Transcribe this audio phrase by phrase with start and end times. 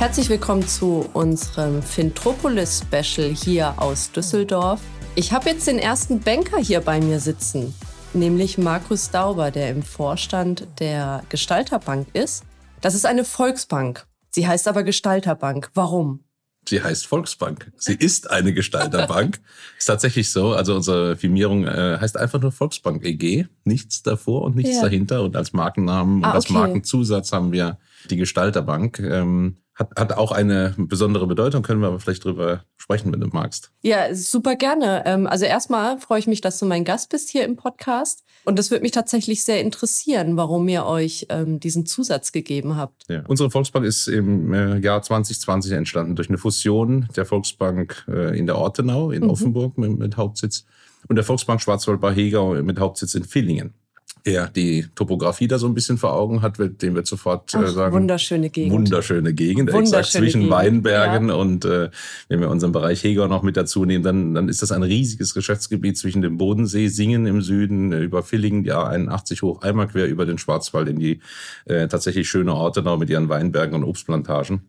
[0.00, 4.80] Herzlich willkommen zu unserem Fintropolis-Special hier aus Düsseldorf.
[5.14, 7.74] Ich habe jetzt den ersten Banker hier bei mir sitzen,
[8.14, 12.44] nämlich Markus Dauber, der im Vorstand der Gestalterbank ist.
[12.80, 14.06] Das ist eine Volksbank.
[14.30, 15.70] Sie heißt aber Gestalterbank.
[15.74, 16.24] Warum?
[16.66, 17.70] Sie heißt Volksbank.
[17.76, 19.38] Sie ist eine Gestalterbank.
[19.78, 20.54] ist tatsächlich so.
[20.54, 23.48] Also unsere Firmierung äh, heißt einfach nur Volksbank EG.
[23.64, 24.82] Nichts davor und nichts ja.
[24.82, 25.22] dahinter.
[25.22, 26.54] Und als Markennamen ah, und als okay.
[26.54, 28.98] Markenzusatz haben wir die Gestalterbank.
[29.00, 33.26] Ähm, hat, hat auch eine besondere Bedeutung, können wir aber vielleicht drüber sprechen, wenn du
[33.28, 33.72] magst.
[33.82, 35.02] Ja, super gerne.
[35.06, 38.22] Ähm, also erstmal freue ich mich, dass du mein Gast bist hier im Podcast.
[38.44, 43.04] Und es würde mich tatsächlich sehr interessieren, warum ihr euch ähm, diesen Zusatz gegeben habt.
[43.08, 43.22] Ja.
[43.26, 48.46] Unsere Volksbank ist im äh, Jahr 2020 entstanden durch eine Fusion der Volksbank äh, in
[48.46, 49.30] der Ortenau in mhm.
[49.30, 50.64] Offenburg mit, mit Hauptsitz
[51.08, 53.74] und der Volksbank Schwarzwald-Hegau mit Hauptsitz in Villingen
[54.26, 57.68] der die Topografie da so ein bisschen vor Augen hat, dem wird sofort äh, Ach,
[57.68, 57.94] sagen.
[57.94, 58.72] Wunderschöne Gegend.
[58.72, 60.56] Wunderschöne Gegend, wunderschöne exakt zwischen Gegend.
[60.56, 61.34] Weinbergen ja.
[61.34, 61.90] und äh,
[62.28, 65.34] wenn wir unseren Bereich Heger noch mit dazu nehmen, dann, dann ist das ein riesiges
[65.34, 70.06] Geschäftsgebiet zwischen dem Bodensee, Singen im Süden, äh, über Villingen, ja 81 hoch, einmal quer
[70.06, 71.20] über den Schwarzwald in die
[71.66, 74.62] äh, tatsächlich schöne Orte noch mit ihren Weinbergen und Obstplantagen.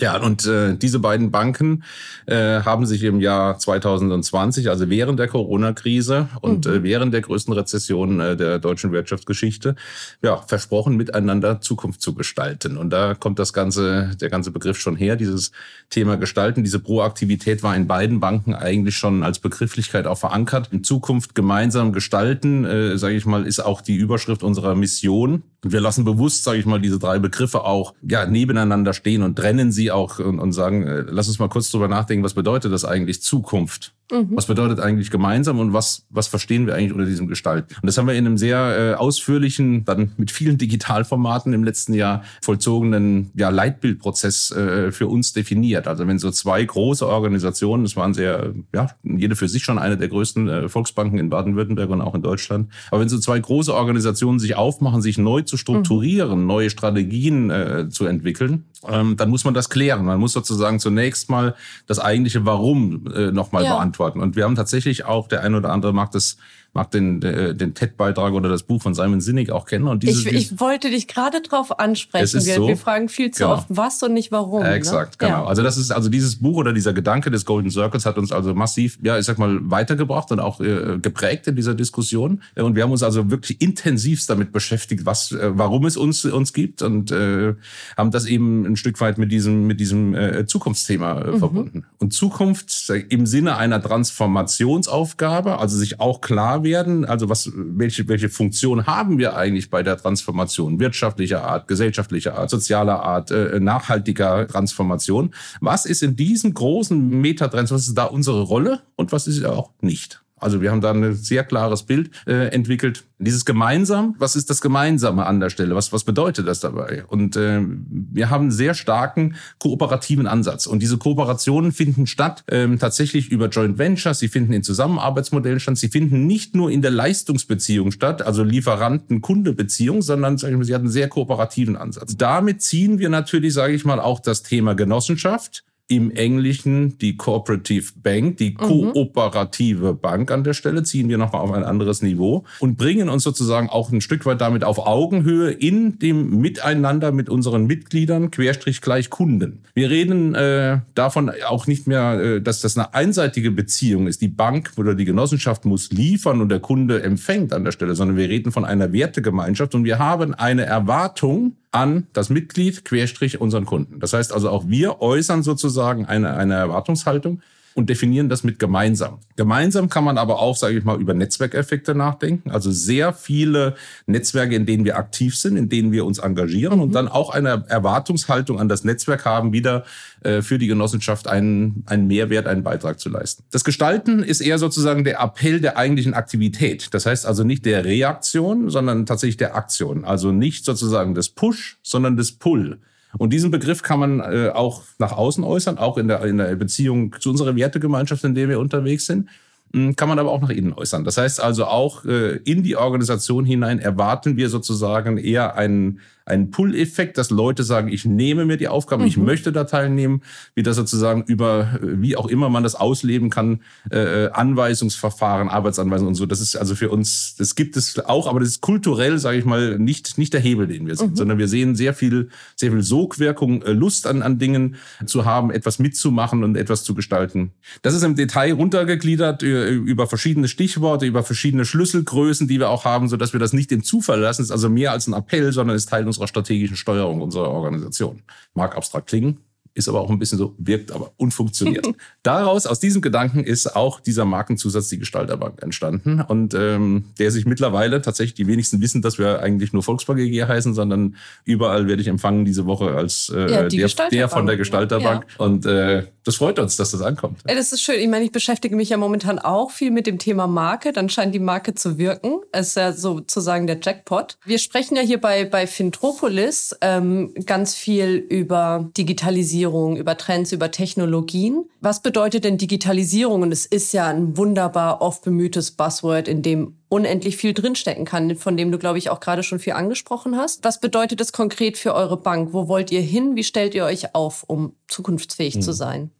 [0.00, 1.82] Ja, und äh, diese beiden Banken
[2.26, 6.72] äh, haben sich im Jahr 2020, also während der Corona-Krise und mhm.
[6.72, 9.74] äh, während der größten Rezession äh, der deutschen Wirtschaftsgeschichte,
[10.22, 12.76] ja, versprochen, miteinander Zukunft zu gestalten.
[12.76, 15.50] Und da kommt das ganze, der ganze Begriff schon her, dieses
[15.90, 16.62] Thema Gestalten.
[16.62, 20.68] Diese Proaktivität war in beiden Banken eigentlich schon als Begrifflichkeit auch verankert.
[20.70, 25.42] In Zukunft gemeinsam gestalten, äh, sage ich mal, ist auch die Überschrift unserer Mission.
[25.64, 29.36] Und wir lassen bewusst, sage ich mal, diese drei Begriffe auch ja, nebeneinander stehen und
[29.36, 32.72] trennen sie auch und, und sagen, äh, lass uns mal kurz drüber nachdenken, was bedeutet
[32.72, 33.94] das eigentlich Zukunft?
[34.10, 34.30] Mhm.
[34.34, 37.74] Was bedeutet eigentlich gemeinsam und was, was verstehen wir eigentlich unter diesem Gestalten?
[37.80, 41.92] Und das haben wir in einem sehr äh, ausführlichen, dann mit vielen Digitalformaten im letzten
[41.92, 45.86] Jahr vollzogenen ja, Leitbildprozess äh, für uns definiert.
[45.86, 49.98] Also wenn so zwei große Organisationen, das waren sehr, ja, jede für sich schon eine
[49.98, 53.74] der größten äh, Volksbanken in Baden-Württemberg und auch in Deutschland, aber wenn so zwei große
[53.74, 56.46] Organisationen sich aufmachen, sich neu zu strukturieren, mhm.
[56.46, 60.04] neue Strategien äh, zu entwickeln, ähm, dann muss man das klären.
[60.04, 61.54] Man muss sozusagen zunächst mal
[61.86, 63.74] das eigentliche Warum äh, nochmal ja.
[63.74, 64.20] beantworten.
[64.20, 66.36] Und wir haben tatsächlich auch, der eine oder andere mag das
[66.74, 69.88] mag den, äh, den TED-Beitrag oder das Buch von Simon Sinek auch kennen.
[69.88, 72.44] Und diese, ich, ich wollte dich gerade drauf ansprechen.
[72.44, 73.54] Wir, so, wir, fragen viel zu genau.
[73.54, 74.62] oft, was und nicht warum.
[74.62, 75.28] Äh, exakt, ne?
[75.28, 75.42] genau.
[75.42, 75.46] Ja.
[75.46, 78.54] Also das ist also dieses Buch oder dieser Gedanke des Golden Circles hat uns also
[78.54, 82.42] massiv, ja, ich sag mal, weitergebracht und auch äh, geprägt in dieser Diskussion.
[82.54, 86.52] Und wir haben uns also wirklich intensivst damit beschäftigt, was, äh, warum es uns uns
[86.52, 87.54] gibt und äh,
[87.96, 91.38] haben das eben ein Stück weit mit diesem mit diesem äh, Zukunftsthema äh, mhm.
[91.38, 91.86] verbunden.
[91.98, 97.04] Und Zukunft im Sinne einer Transformationsaufgabe, also sich auch klar werden?
[97.04, 100.78] Also was, welche, welche Funktion haben wir eigentlich bei der Transformation?
[100.78, 105.34] Wirtschaftlicher Art, gesellschaftlicher Art, sozialer Art, äh, nachhaltiger Transformation.
[105.60, 109.72] Was ist in diesen großen Metatrends, was ist da unsere Rolle und was ist auch
[109.80, 110.22] nicht?
[110.40, 113.04] Also wir haben da ein sehr klares Bild äh, entwickelt.
[113.18, 115.74] Dieses Gemeinsam, was ist das Gemeinsame an der Stelle?
[115.74, 117.04] Was, was bedeutet das dabei?
[117.06, 120.66] Und äh, wir haben einen sehr starken kooperativen Ansatz.
[120.66, 125.76] Und diese Kooperationen finden statt ähm, tatsächlich über Joint Ventures, sie finden in Zusammenarbeitsmodellen statt,
[125.78, 130.74] sie finden nicht nur in der Leistungsbeziehung statt, also Lieferanten-Kunde-Beziehung, sondern sag ich mal, sie
[130.74, 132.16] hat einen sehr kooperativen Ansatz.
[132.16, 137.92] Damit ziehen wir natürlich, sage ich mal, auch das Thema Genossenschaft im Englischen die Cooperative
[138.02, 138.92] Bank, die mhm.
[138.92, 143.22] kooperative Bank an der Stelle, ziehen wir nochmal auf ein anderes Niveau und bringen uns
[143.22, 148.82] sozusagen auch ein Stück weit damit auf Augenhöhe in dem Miteinander mit unseren Mitgliedern, Querstrich
[148.82, 149.62] gleich Kunden.
[149.74, 154.20] Wir reden äh, davon auch nicht mehr, äh, dass das eine einseitige Beziehung ist.
[154.20, 158.18] Die Bank oder die Genossenschaft muss liefern und der Kunde empfängt an der Stelle, sondern
[158.18, 163.66] wir reden von einer Wertegemeinschaft und wir haben eine Erwartung, an das Mitglied, Querstrich unseren
[163.66, 164.00] Kunden.
[164.00, 167.42] Das heißt also auch wir äußern sozusagen eine, eine Erwartungshaltung
[167.78, 169.20] und definieren das mit gemeinsam.
[169.36, 172.50] Gemeinsam kann man aber auch, sage ich mal, über Netzwerkeffekte nachdenken.
[172.50, 173.76] Also sehr viele
[174.06, 176.82] Netzwerke, in denen wir aktiv sind, in denen wir uns engagieren mhm.
[176.82, 179.84] und dann auch eine Erwartungshaltung an das Netzwerk haben, wieder
[180.24, 183.44] äh, für die Genossenschaft einen, einen Mehrwert, einen Beitrag zu leisten.
[183.52, 186.92] Das Gestalten ist eher sozusagen der Appell der eigentlichen Aktivität.
[186.92, 190.04] Das heißt also nicht der Reaktion, sondern tatsächlich der Aktion.
[190.04, 192.80] Also nicht sozusagen des Push, sondern des Pull.
[193.18, 196.54] Und diesen Begriff kann man äh, auch nach außen äußern, auch in der, in der
[196.56, 199.28] Beziehung zu unserer Wertegemeinschaft, in der wir unterwegs sind.
[199.74, 201.04] hm, kann man aber auch nach innen äußern.
[201.04, 206.50] Das heißt also auch äh, in die Organisation hinein erwarten wir sozusagen eher einen einen
[206.50, 209.08] Pull-Effekt, dass Leute sagen, ich nehme mir die Aufgaben, mhm.
[209.08, 210.22] ich möchte da teilnehmen,
[210.54, 213.60] wie das sozusagen über, wie auch immer man das ausleben kann,
[213.90, 216.26] äh, äh, Anweisungsverfahren, Arbeitsanweisungen und so.
[216.26, 219.44] Das ist also für uns, das gibt es auch, aber das ist kulturell, sage ich
[219.44, 221.16] mal, nicht, nicht der Hebel, den wir sind, mhm.
[221.16, 224.76] sondern wir sehen sehr viel, sehr viel Sogwirkung, äh, Lust an, an Dingen
[225.06, 227.52] zu haben, etwas mitzumachen und etwas zu gestalten.
[227.82, 232.84] Das ist im Detail runtergegliedert äh, über verschiedene Stichworte, über verschiedene Schlüsselgrößen, die wir auch
[232.84, 234.42] haben, so dass wir das nicht dem Zufall lassen.
[234.42, 237.50] Es ist also mehr als ein Appell, sondern ist Teil unserer unserer strategischen Steuerung unserer
[237.50, 238.22] Organisation.
[238.54, 239.38] Mag abstrakt klingen,
[239.78, 241.86] ist aber auch ein bisschen so, wirkt aber unfunktioniert.
[242.22, 247.46] Daraus, aus diesem Gedanken ist auch dieser Markenzusatz, die Gestalterbank, entstanden und ähm, der sich
[247.46, 252.02] mittlerweile tatsächlich, die wenigsten wissen, dass wir eigentlich nur Volksbank AG heißen, sondern überall werde
[252.02, 255.44] ich empfangen diese Woche als äh, ja, der, der, von der Gestalterbank ja.
[255.44, 257.40] und äh, das freut uns, dass das ankommt.
[257.48, 257.98] Ja, das ist schön.
[258.00, 260.92] Ich meine, ich beschäftige mich ja momentan auch viel mit dem Thema Marke.
[260.92, 262.40] Dann scheint die Marke zu wirken.
[262.52, 264.36] Es ist ja sozusagen der Jackpot.
[264.44, 270.70] Wir sprechen ja hier bei, bei Fintropolis ähm, ganz viel über Digitalisierung, über Trends, über
[270.70, 271.64] Technologien.
[271.80, 273.42] Was bedeutet denn Digitalisierung?
[273.42, 278.34] Und es ist ja ein wunderbar oft bemühtes Buzzword, in dem unendlich viel drinstecken kann,
[278.36, 280.64] von dem du, glaube ich, auch gerade schon viel angesprochen hast.
[280.64, 282.52] Was bedeutet das konkret für eure Bank?
[282.52, 283.36] Wo wollt ihr hin?
[283.36, 285.62] Wie stellt ihr euch auf, um zukunftsfähig hm.
[285.62, 286.10] zu sein?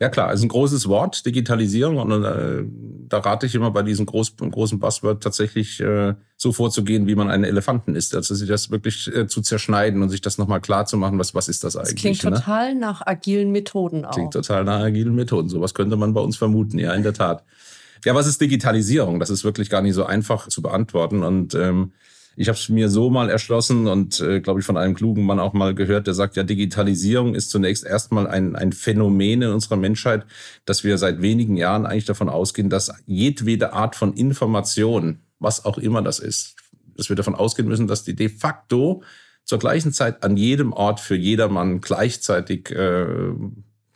[0.00, 1.98] Ja klar, ist ein großes Wort, Digitalisierung.
[1.98, 2.64] Und äh,
[3.08, 7.30] da rate ich immer bei diesem groß, großen Buzzword tatsächlich äh, so vorzugehen, wie man
[7.30, 8.14] einen Elefanten isst.
[8.16, 11.34] Also sich das wirklich äh, zu zerschneiden und sich das nochmal klar zu machen, was,
[11.34, 11.94] was ist das eigentlich.
[11.94, 12.30] Das klingt ne?
[12.32, 14.12] total nach agilen Methoden auch.
[14.12, 15.48] Klingt total nach agilen Methoden.
[15.48, 17.44] Sowas könnte man bei uns vermuten, ja, in der Tat.
[18.04, 19.20] Ja, was ist Digitalisierung?
[19.20, 21.22] Das ist wirklich gar nicht so einfach zu beantworten.
[21.22, 21.92] Und ähm,
[22.36, 25.40] ich habe es mir so mal erschlossen und äh, glaube ich von einem klugen Mann
[25.40, 29.76] auch mal gehört, der sagt, ja, Digitalisierung ist zunächst erstmal ein, ein Phänomen in unserer
[29.76, 30.24] Menschheit,
[30.64, 35.78] dass wir seit wenigen Jahren eigentlich davon ausgehen, dass jedwede Art von Information, was auch
[35.78, 36.56] immer das ist,
[36.96, 39.02] dass wir davon ausgehen müssen, dass die de facto
[39.44, 43.32] zur gleichen Zeit an jedem Ort für jedermann gleichzeitig äh,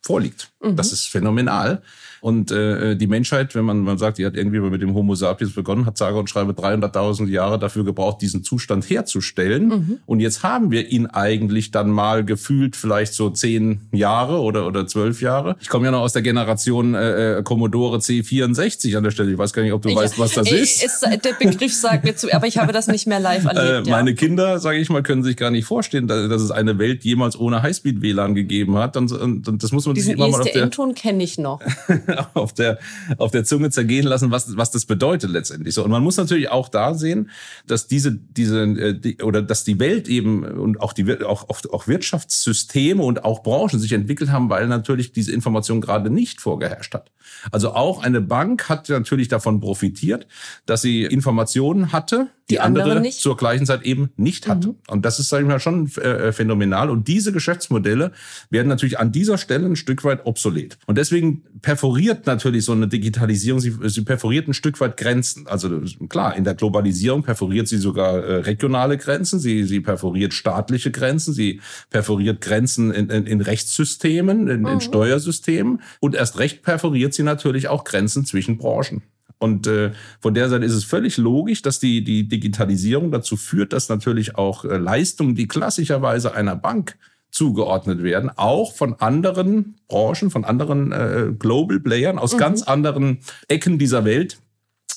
[0.03, 0.53] vorliegt.
[0.73, 0.77] Mhm.
[0.77, 1.83] Das ist phänomenal.
[2.21, 5.53] Und äh, die Menschheit, wenn man, man sagt, die hat irgendwie mit dem Homo sapiens
[5.53, 9.69] begonnen, hat sage und schreibe 300.000 Jahre dafür gebraucht, diesen Zustand herzustellen.
[9.69, 9.99] Mhm.
[10.07, 14.87] Und jetzt haben wir ihn eigentlich dann mal gefühlt vielleicht so zehn Jahre oder, oder
[14.87, 15.57] zwölf Jahre.
[15.61, 19.33] Ich komme ja noch aus der Generation äh, äh Commodore C64 an der Stelle.
[19.33, 20.83] Ich weiß gar nicht, ob du ich, weißt, was das ist.
[20.83, 21.03] ist.
[21.03, 23.87] Der Begriff sagt mir zu, aber ich habe das nicht mehr live erlebt.
[23.87, 24.17] Äh, meine ja.
[24.17, 27.63] Kinder, sage ich mal, können sich gar nicht vorstellen, dass es eine Welt jemals ohne
[27.63, 28.97] Highspeed-WLAN gegeben hat.
[28.97, 30.56] Und, und, und das muss man Diesen sich immer mal auf der...
[30.71, 31.61] ton kenne ich noch.
[32.35, 32.79] auf der,
[33.19, 35.75] auf der Zunge zergehen lassen, was, was das bedeutet letztendlich.
[35.75, 35.85] So.
[35.85, 37.31] Und man muss natürlich auch da sehen,
[37.67, 41.61] dass diese, diese, äh, die, oder dass die Welt eben und auch die, auch, auch,
[41.71, 46.95] auch Wirtschaftssysteme und auch Branchen sich entwickelt haben, weil natürlich diese Information gerade nicht vorgeherrscht
[46.95, 47.11] hat.
[47.53, 50.27] Also auch eine Bank hat natürlich davon profitiert,
[50.65, 53.21] dass sie Informationen hatte, die, die andere nicht.
[53.21, 54.69] zur gleichen Zeit eben nicht hatte.
[54.69, 54.77] Mhm.
[54.89, 56.91] Und das ist, sage ich mal, schon äh, phänomenal.
[56.91, 58.13] Und diese Geschäftsmodelle
[58.51, 60.79] werden natürlich an dieser Stelle ein Stück weit obsolet.
[60.87, 65.47] Und deswegen perforiert natürlich so eine Digitalisierung, sie, sie perforiert ein Stück weit Grenzen.
[65.47, 70.91] Also klar, in der Globalisierung perforiert sie sogar äh, regionale Grenzen, sie, sie perforiert staatliche
[70.91, 71.61] Grenzen, sie
[71.91, 74.67] perforiert Grenzen in, in, in Rechtssystemen, in, mhm.
[74.67, 79.03] in Steuersystemen und erst recht perforiert sie natürlich auch Grenzen zwischen Branchen.
[79.39, 83.73] Und äh, von der Seite ist es völlig logisch, dass die, die Digitalisierung dazu führt,
[83.73, 86.97] dass natürlich auch äh, Leistungen, die klassischerweise einer Bank
[87.31, 92.39] zugeordnet werden, auch von anderen Branchen, von anderen äh, Global Playern aus mhm.
[92.39, 93.19] ganz anderen
[93.49, 94.39] Ecken dieser Welt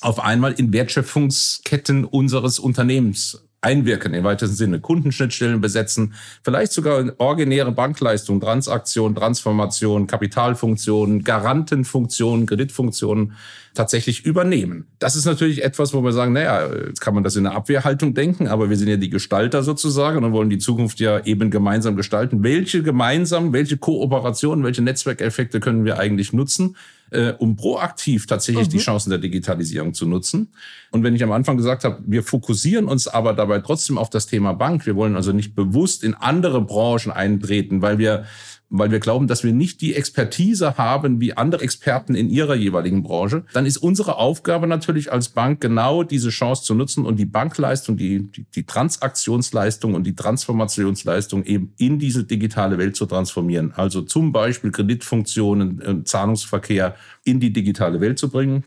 [0.02, 6.14] auf einmal in Wertschöpfungsketten unseres Unternehmens einwirken im weitesten Sinne, Kundenschnittstellen besetzen,
[6.44, 13.34] vielleicht sogar originäre Bankleistungen, Transaktionen, Transformationen, Kapitalfunktionen, Garantenfunktionen, Kreditfunktionen
[13.74, 14.88] tatsächlich übernehmen.
[15.00, 18.14] Das ist natürlich etwas, wo wir sagen, naja, jetzt kann man das in der Abwehrhaltung
[18.14, 21.96] denken, aber wir sind ja die Gestalter sozusagen und wollen die Zukunft ja eben gemeinsam
[21.96, 22.44] gestalten.
[22.44, 26.76] Welche gemeinsam, welche Kooperationen, welche Netzwerkeffekte können wir eigentlich nutzen?
[27.12, 28.72] Äh, um proaktiv tatsächlich mhm.
[28.72, 30.54] die Chancen der Digitalisierung zu nutzen.
[30.92, 34.28] Und wenn ich am Anfang gesagt habe, wir fokussieren uns aber dabei trotzdem auf das
[34.28, 38.26] Thema Bank, wir wollen also nicht bewusst in andere Branchen eintreten, weil wir
[38.70, 43.04] weil wir glauben, dass wir nicht die Expertise haben wie andere Experten in ihrer jeweiligen
[43.04, 47.26] Branche, dann ist unsere Aufgabe natürlich als Bank genau diese Chance zu nutzen und die
[47.26, 53.74] Bankleistung, die, die, die Transaktionsleistung und die Transformationsleistung eben in diese digitale Welt zu transformieren.
[53.76, 58.64] Also zum Beispiel Kreditfunktionen, äh, Zahlungsverkehr in die digitale Welt zu bringen.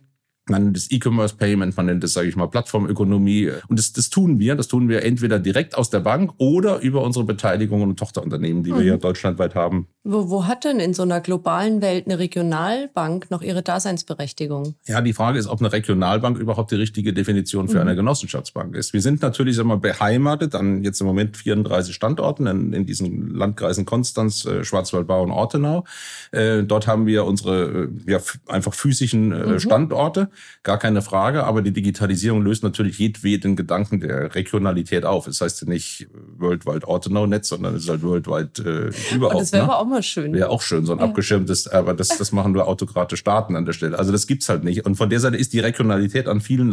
[0.48, 3.52] Man nennt es E-Commerce Payment, man nennt es, sage ich mal, Plattformökonomie.
[3.68, 4.56] Und das, das tun wir.
[4.56, 8.72] Das tun wir entweder direkt aus der Bank oder über unsere Beteiligungen und Tochterunternehmen, die
[8.72, 8.78] mhm.
[8.78, 9.86] wir ja deutschlandweit haben.
[10.02, 14.74] Wo, wo hat denn in so einer globalen Welt eine Regionalbank noch ihre Daseinsberechtigung?
[14.86, 17.82] Ja, die Frage ist, ob eine Regionalbank überhaupt die richtige Definition für mhm.
[17.82, 18.92] eine Genossenschaftsbank ist.
[18.92, 23.32] Wir sind natürlich sag mal, beheimatet an jetzt im Moment 34 Standorten in, in diesen
[23.32, 25.84] Landkreisen Konstanz, äh, Schwarzwaldbau und Ortenau.
[26.32, 28.18] Äh, dort haben wir unsere äh, ja,
[28.48, 29.60] einfach physischen äh, mhm.
[29.60, 30.31] Standorte
[30.62, 31.44] gar keine Frage.
[31.44, 35.26] Aber die Digitalisierung löst natürlich jedweden Gedanken der Regionalität auf.
[35.26, 36.08] Das heißt ja nicht
[36.38, 39.34] Worldwide Ortenau-Netz, sondern es ist halt Worldwide äh, überhaupt.
[39.34, 39.72] Und das wäre ne?
[39.72, 40.32] aber auch mal schön.
[40.32, 41.04] Wäre auch schön, so ein ja.
[41.04, 43.98] abgeschirmtes, aber das, das machen nur autokrate Staaten an der Stelle.
[43.98, 44.84] Also das gibt's halt nicht.
[44.86, 46.70] Und von der Seite ist die Regionalität an vielen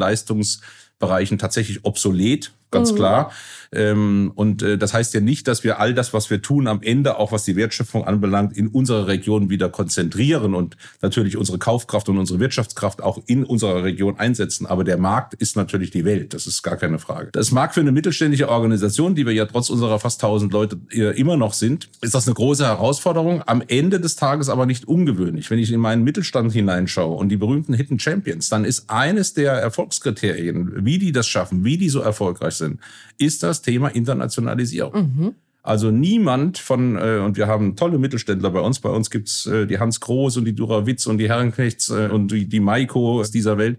[0.99, 2.95] Leistungsbereichen tatsächlich obsolet ganz mhm.
[2.95, 3.31] klar.
[3.71, 6.81] Ähm, und äh, das heißt ja nicht, dass wir all das, was wir tun, am
[6.81, 12.09] Ende, auch was die Wertschöpfung anbelangt, in unserer Region wieder konzentrieren und natürlich unsere Kaufkraft
[12.09, 14.65] und unsere Wirtschaftskraft auch in unserer Region einsetzen.
[14.65, 16.33] Aber der Markt ist natürlich die Welt.
[16.33, 17.29] Das ist gar keine Frage.
[17.31, 21.19] Das mag für eine mittelständische Organisation, die wir ja trotz unserer fast 1000 Leute äh,
[21.19, 23.43] immer noch sind, ist das eine große Herausforderung.
[23.45, 25.51] Am Ende des Tages aber nicht ungewöhnlich.
[25.51, 29.53] Wenn ich in meinen Mittelstand hineinschaue und die berühmten Hidden Champions, dann ist eines der
[29.53, 32.79] Erfolgskriterien, wie die das schaffen, wie die so erfolgreich sind,
[33.19, 34.93] ist das Thema Internationalisierung.
[34.95, 35.35] Mhm.
[35.61, 39.67] Also niemand von, äh, und wir haben tolle Mittelständler bei uns, bei uns gibt's äh,
[39.67, 43.19] die Hans Groß und die Dura Witz und die Herrenknechts äh, und die, die Maiko
[43.19, 43.77] aus dieser Welt.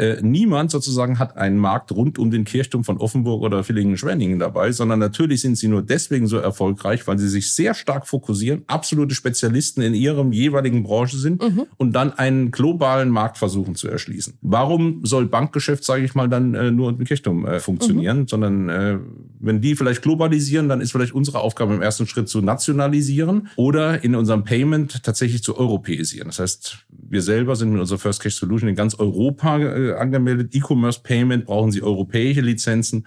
[0.00, 4.72] Äh, niemand sozusagen hat einen Markt rund um den Kirchturm von Offenburg oder Villingen-Schwenningen dabei,
[4.72, 9.14] sondern natürlich sind sie nur deswegen so erfolgreich, weil sie sich sehr stark fokussieren, absolute
[9.14, 11.66] Spezialisten in ihrem jeweiligen Branche sind mhm.
[11.76, 14.38] und dann einen globalen Markt versuchen zu erschließen.
[14.40, 18.28] Warum soll Bankgeschäft, sage ich mal, dann äh, nur im Kirchturm äh, funktionieren, mhm.
[18.28, 18.98] sondern äh,
[19.38, 24.02] wenn die vielleicht globalisieren, dann ist vielleicht unsere Aufgabe im ersten Schritt zu nationalisieren oder
[24.02, 26.28] in unserem Payment tatsächlich zu europäisieren.
[26.28, 30.54] Das heißt, wir selber sind mit unserer First Cash Solution in ganz Europa äh, angemeldet.
[30.54, 33.06] E-Commerce Payment brauchen Sie europäische Lizenzen.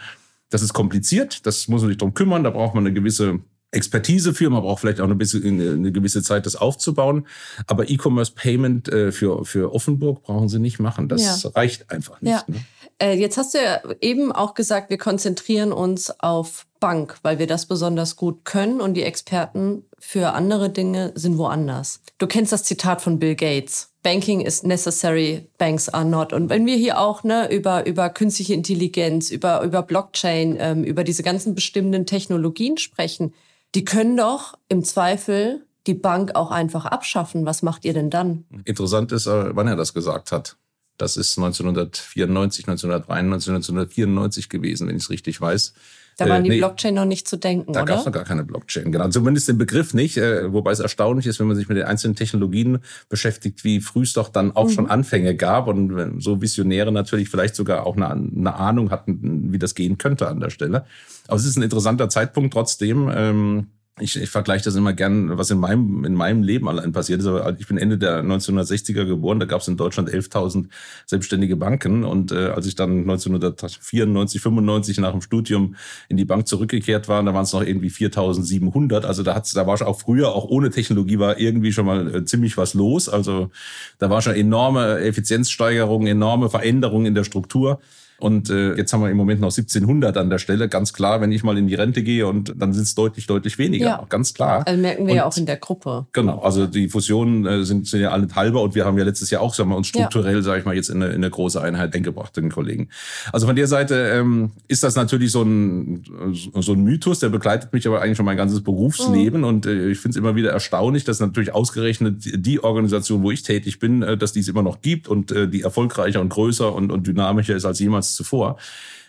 [0.50, 1.46] Das ist kompliziert.
[1.46, 2.44] Das muss man sich drum kümmern.
[2.44, 3.40] Da braucht man eine gewisse
[3.72, 4.50] Expertise für.
[4.50, 7.26] Man braucht vielleicht auch eine, bisschen, eine gewisse Zeit, das aufzubauen.
[7.66, 11.10] Aber E-Commerce Payment äh, für, für Offenburg brauchen Sie nicht machen.
[11.10, 11.50] Das ja.
[11.52, 12.32] reicht einfach nicht.
[12.32, 12.44] Ja.
[12.48, 12.58] Ne?
[13.00, 17.48] Äh, jetzt hast du ja eben auch gesagt, wir konzentrieren uns auf Bank, weil wir
[17.48, 22.02] das besonders gut können und die Experten für andere Dinge sind woanders.
[22.18, 23.94] Du kennst das Zitat von Bill Gates.
[24.04, 26.34] Banking is necessary, banks are not.
[26.34, 31.06] Und wenn wir hier auch ne, über, über künstliche Intelligenz, über, über Blockchain, ähm, über
[31.06, 33.34] diese ganzen bestimmenden Technologien sprechen,
[33.76, 37.46] die können doch im Zweifel die Bank auch einfach abschaffen.
[37.46, 38.44] Was macht ihr denn dann?
[38.66, 40.58] Interessant ist, äh, wann er das gesagt hat.
[40.98, 45.74] Das ist 1994, 1993, 1994 gewesen, wenn ich es richtig weiß.
[46.18, 47.86] Da waren äh, die nee, Blockchain noch nicht zu denken, da oder?
[47.88, 49.08] Da gab es noch gar keine Blockchain, genau.
[49.10, 52.16] Zumindest den Begriff nicht, äh, wobei es erstaunlich ist, wenn man sich mit den einzelnen
[52.16, 54.72] Technologien beschäftigt, wie früh es doch dann auch mhm.
[54.72, 59.60] schon Anfänge gab und so Visionäre natürlich vielleicht sogar auch eine, eine, Ahnung hatten, wie
[59.60, 60.86] das gehen könnte an der Stelle.
[61.28, 63.10] Aber es ist ein interessanter Zeitpunkt trotzdem.
[63.14, 63.68] Ähm,
[64.00, 67.28] ich, ich vergleiche das immer gern, was in meinem, in meinem Leben allein passiert ist.
[67.28, 70.66] Aber ich bin Ende der 1960er geboren, da gab es in Deutschland 11.000
[71.06, 72.04] selbstständige Banken.
[72.04, 75.76] Und äh, als ich dann 1994, 95 nach dem Studium
[76.10, 79.06] in die Bank zurückgekehrt war, da waren es noch irgendwie 4.700.
[79.06, 82.16] Also da, hat's, da war schon auch früher, auch ohne Technologie, war irgendwie schon mal
[82.16, 83.10] äh, ziemlich was los.
[83.10, 83.52] Also
[84.00, 87.80] da war schon enorme Effizienzsteigerung, enorme Veränderungen in der Struktur.
[88.20, 90.70] Und äh, jetzt haben wir im Moment noch 1700 an der Stelle.
[90.70, 93.58] Ganz klar, wenn ich mal in die Rente gehe und dann sind es deutlich, deutlich
[93.58, 93.86] weniger.
[93.86, 94.06] Ja.
[94.10, 94.64] Ganz klar.
[94.66, 96.06] Also merken wir und, ja auch in der Gruppe.
[96.14, 96.40] Genau.
[96.40, 99.42] Also die Fusionen äh, sind, sind ja alle halber und wir haben ja letztes Jahr
[99.42, 100.42] auch, sagen wir, uns strukturell, ja.
[100.42, 102.90] sage ich mal, jetzt in eine, in eine große Einheit eingebracht, den Kollegen.
[103.32, 106.04] Also von der Seite ähm, ist das natürlich so ein,
[106.34, 109.42] so ein Mythos, der begleitet mich aber eigentlich schon mein ganzes Berufsleben.
[109.42, 109.48] Mhm.
[109.48, 113.44] Und äh, ich finde es immer wieder erstaunlich, dass natürlich ausgerechnet die Organisation, wo ich
[113.44, 116.74] tätig bin, äh, dass die es immer noch gibt und äh, die erfolgreicher und größer
[116.74, 118.58] und, und dynamischer ist als jemals zuvor.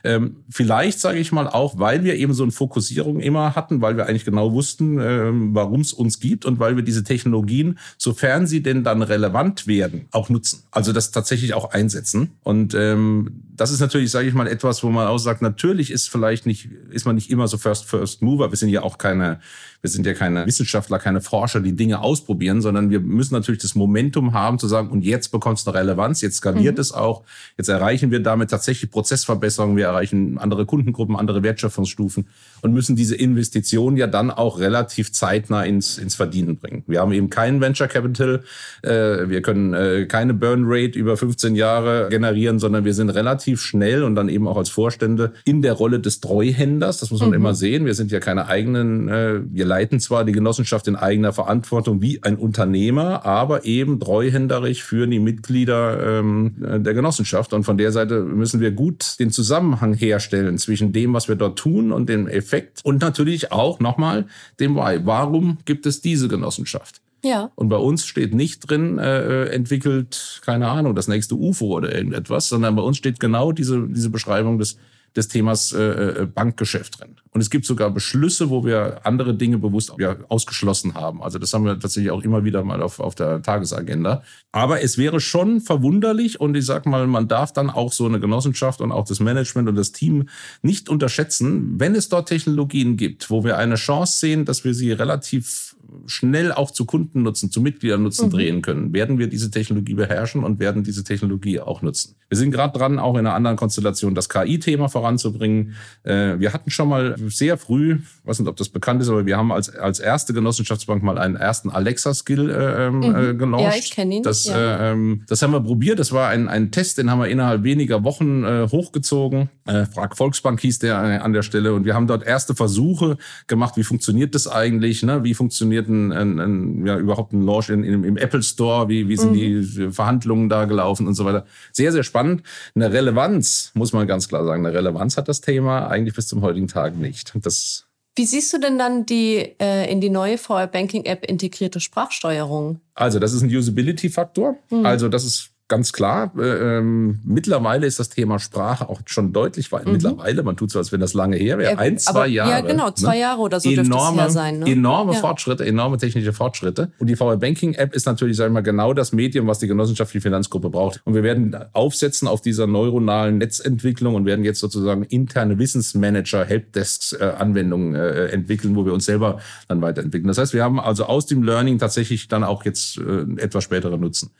[0.04, 3.96] Ähm, vielleicht sage ich mal auch, weil wir eben so eine Fokussierung immer hatten, weil
[3.96, 8.46] wir eigentlich genau wussten, ähm, warum es uns gibt und weil wir diese Technologien, sofern
[8.46, 10.62] sie denn dann relevant werden, auch nutzen.
[10.70, 12.32] Also das tatsächlich auch einsetzen.
[12.42, 16.10] Und ähm, das ist natürlich, sage ich mal, etwas, wo man auch sagt, natürlich ist
[16.10, 18.50] vielleicht nicht, ist man nicht immer so First First Mover.
[18.50, 19.38] Wir sind ja auch keine,
[19.80, 23.76] wir sind ja keine Wissenschaftler, keine Forscher, die Dinge ausprobieren, sondern wir müssen natürlich das
[23.76, 26.80] Momentum haben zu sagen, und jetzt bekommt es eine Relevanz, jetzt skaliert mhm.
[26.80, 27.22] es auch,
[27.56, 32.26] jetzt erreichen wir damit tatsächlich Prozessverbesserungen, wir erreichen andere Kundengruppen, andere Wertschöpfungsstufen
[32.62, 36.82] und müssen diese Investitionen ja dann auch relativ zeitnah ins, ins Verdienen bringen.
[36.88, 38.42] Wir haben eben keinen Venture Capital,
[38.82, 43.43] äh, wir können äh, keine Burn Rate über 15 Jahre generieren, sondern wir sind relativ
[43.44, 46.98] relativ schnell und dann eben auch als Vorstände in der Rolle des Treuhänders.
[46.98, 47.36] Das muss man mhm.
[47.36, 47.84] immer sehen.
[47.84, 52.22] Wir sind ja keine eigenen, äh, wir leiten zwar die Genossenschaft in eigener Verantwortung wie
[52.22, 57.52] ein Unternehmer, aber eben treuhänderisch für die Mitglieder ähm, der Genossenschaft.
[57.52, 61.58] Und von der Seite müssen wir gut den Zusammenhang herstellen zwischen dem, was wir dort
[61.58, 64.26] tun und dem Effekt und natürlich auch nochmal
[64.58, 65.00] dem Why.
[65.04, 67.00] Warum gibt es diese Genossenschaft?
[67.24, 67.50] Ja.
[67.54, 72.50] Und bei uns steht nicht drin, äh, entwickelt, keine Ahnung, das nächste UFO oder irgendetwas,
[72.50, 74.76] sondern bei uns steht genau diese, diese Beschreibung des,
[75.16, 77.16] des Themas äh, äh, Bankgeschäft drin.
[77.30, 81.22] Und es gibt sogar Beschlüsse, wo wir andere Dinge bewusst ja, ausgeschlossen haben.
[81.22, 84.22] Also das haben wir tatsächlich auch immer wieder mal auf, auf der Tagesagenda.
[84.52, 88.20] Aber es wäre schon verwunderlich und ich sag mal, man darf dann auch so eine
[88.20, 90.28] Genossenschaft und auch das Management und das Team
[90.60, 94.92] nicht unterschätzen, wenn es dort Technologien gibt, wo wir eine Chance sehen, dass wir sie
[94.92, 95.73] relativ
[96.06, 98.30] schnell auch zu Kundennutzen, zu Mitgliedernutzen mhm.
[98.30, 102.16] drehen können, werden wir diese Technologie beherrschen und werden diese Technologie auch nutzen.
[102.28, 105.74] Wir sind gerade dran, auch in einer anderen Konstellation das KI-Thema voranzubringen.
[106.02, 109.36] Äh, wir hatten schon mal sehr früh, weiß nicht, ob das bekannt ist, aber wir
[109.36, 113.04] haben als, als erste Genossenschaftsbank mal einen ersten Alexa-Skill äh, ähm, mhm.
[113.04, 113.72] äh, gelauncht.
[113.72, 114.22] Ja, ich kenne ihn.
[114.22, 114.56] Das, ja.
[114.56, 115.98] äh, ähm, das haben wir probiert.
[115.98, 119.50] Das war ein, ein Test, den haben wir innerhalb weniger Wochen äh, hochgezogen.
[119.66, 121.74] Äh, Frag Volksbank hieß der äh, an der Stelle.
[121.74, 123.76] Und wir haben dort erste Versuche gemacht.
[123.76, 125.02] Wie funktioniert das eigentlich?
[125.02, 125.22] Ne?
[125.24, 128.88] Wie funktioniert ein, ein, ein, ja, überhaupt ein Launch in, in, im Apple Store?
[128.88, 129.34] Wie, wie sind mhm.
[129.34, 131.46] die Verhandlungen da gelaufen und so weiter?
[131.72, 132.42] Sehr, sehr spannend.
[132.74, 136.42] Eine Relevanz, muss man ganz klar sagen, eine Relevanz hat das Thema eigentlich bis zum
[136.42, 137.32] heutigen Tag nicht.
[137.42, 137.86] Das
[138.16, 142.80] wie siehst du denn dann die äh, in die neue VR Banking App integrierte Sprachsteuerung?
[142.94, 144.56] Also, das ist ein Usability-Faktor.
[144.70, 144.86] Mhm.
[144.86, 146.32] Also, das ist ganz klar.
[146.38, 149.86] Äh, ähm, mittlerweile ist das Thema Sprache auch schon deutlich weit.
[149.86, 149.92] Mhm.
[149.92, 151.78] Mittlerweile, man tut so, als wenn das lange her wäre.
[151.78, 152.50] Ein, zwei aber, Jahre.
[152.50, 153.20] Ja, genau, zwei ne?
[153.20, 154.58] Jahre oder so enorme, dürfte es ja sein.
[154.58, 154.70] Ne?
[154.70, 155.20] Enorme ja.
[155.20, 156.92] Fortschritte, enorme technische Fortschritte.
[156.98, 159.66] Und die VR Banking App ist natürlich, sagen wir mal, genau das Medium, was die
[159.66, 161.00] genossenschaftliche Finanzgruppe braucht.
[161.04, 167.12] Und wir werden aufsetzen auf dieser neuronalen Netzentwicklung und werden jetzt sozusagen interne Wissensmanager, Helpdesks,
[167.12, 170.28] äh, Anwendungen äh, entwickeln, wo wir uns selber dann weiterentwickeln.
[170.28, 173.96] Das heißt, wir haben also aus dem Learning tatsächlich dann auch jetzt äh, etwas spätere
[173.96, 174.30] Nutzen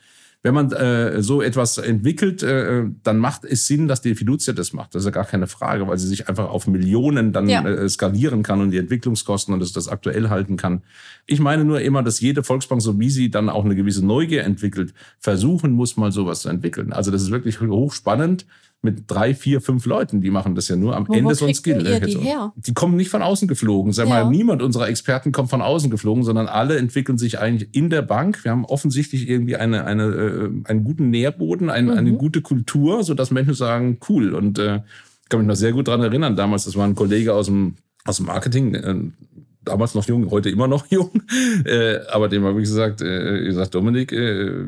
[0.45, 4.73] wenn man äh, so etwas entwickelt, äh, dann macht es Sinn, dass die Fiducia das
[4.73, 4.93] macht.
[4.93, 7.65] Das ist ja gar keine Frage, weil sie sich einfach auf Millionen dann ja.
[7.65, 10.83] äh, skalieren kann und die Entwicklungskosten und das, das aktuell halten kann.
[11.25, 14.43] Ich meine nur immer, dass jede Volksbank, so wie sie dann auch eine gewisse Neugier
[14.43, 16.93] entwickelt, versuchen muss, mal sowas zu entwickeln.
[16.93, 18.45] Also das ist wirklich hochspannend
[18.85, 20.95] mit drei, vier, fünf Leuten, die machen das ja nur.
[20.95, 21.83] Am wo, Ende so ein Skill.
[21.83, 22.53] Die, her?
[22.55, 23.91] die kommen nicht von außen geflogen.
[23.91, 24.23] Sag ja.
[24.23, 28.01] mal, niemand unserer Experten kommt von außen geflogen, sondern alle entwickeln sich eigentlich in der
[28.01, 28.45] Bank.
[28.45, 31.91] Wir haben offensichtlich irgendwie eine, eine, äh, einen guten Nährboden, ein, mhm.
[31.91, 34.33] eine gute Kultur, sodass Menschen sagen, cool.
[34.33, 34.79] Und äh,
[35.27, 36.35] kann mich noch sehr gut dran erinnern.
[36.35, 37.75] Damals, das war ein Kollege aus dem,
[38.05, 38.95] aus dem Marketing, äh,
[39.63, 41.11] damals noch jung, heute immer noch jung.
[41.65, 44.65] Äh, aber dem habe ich gesagt, äh, gesagt, Dominik, äh,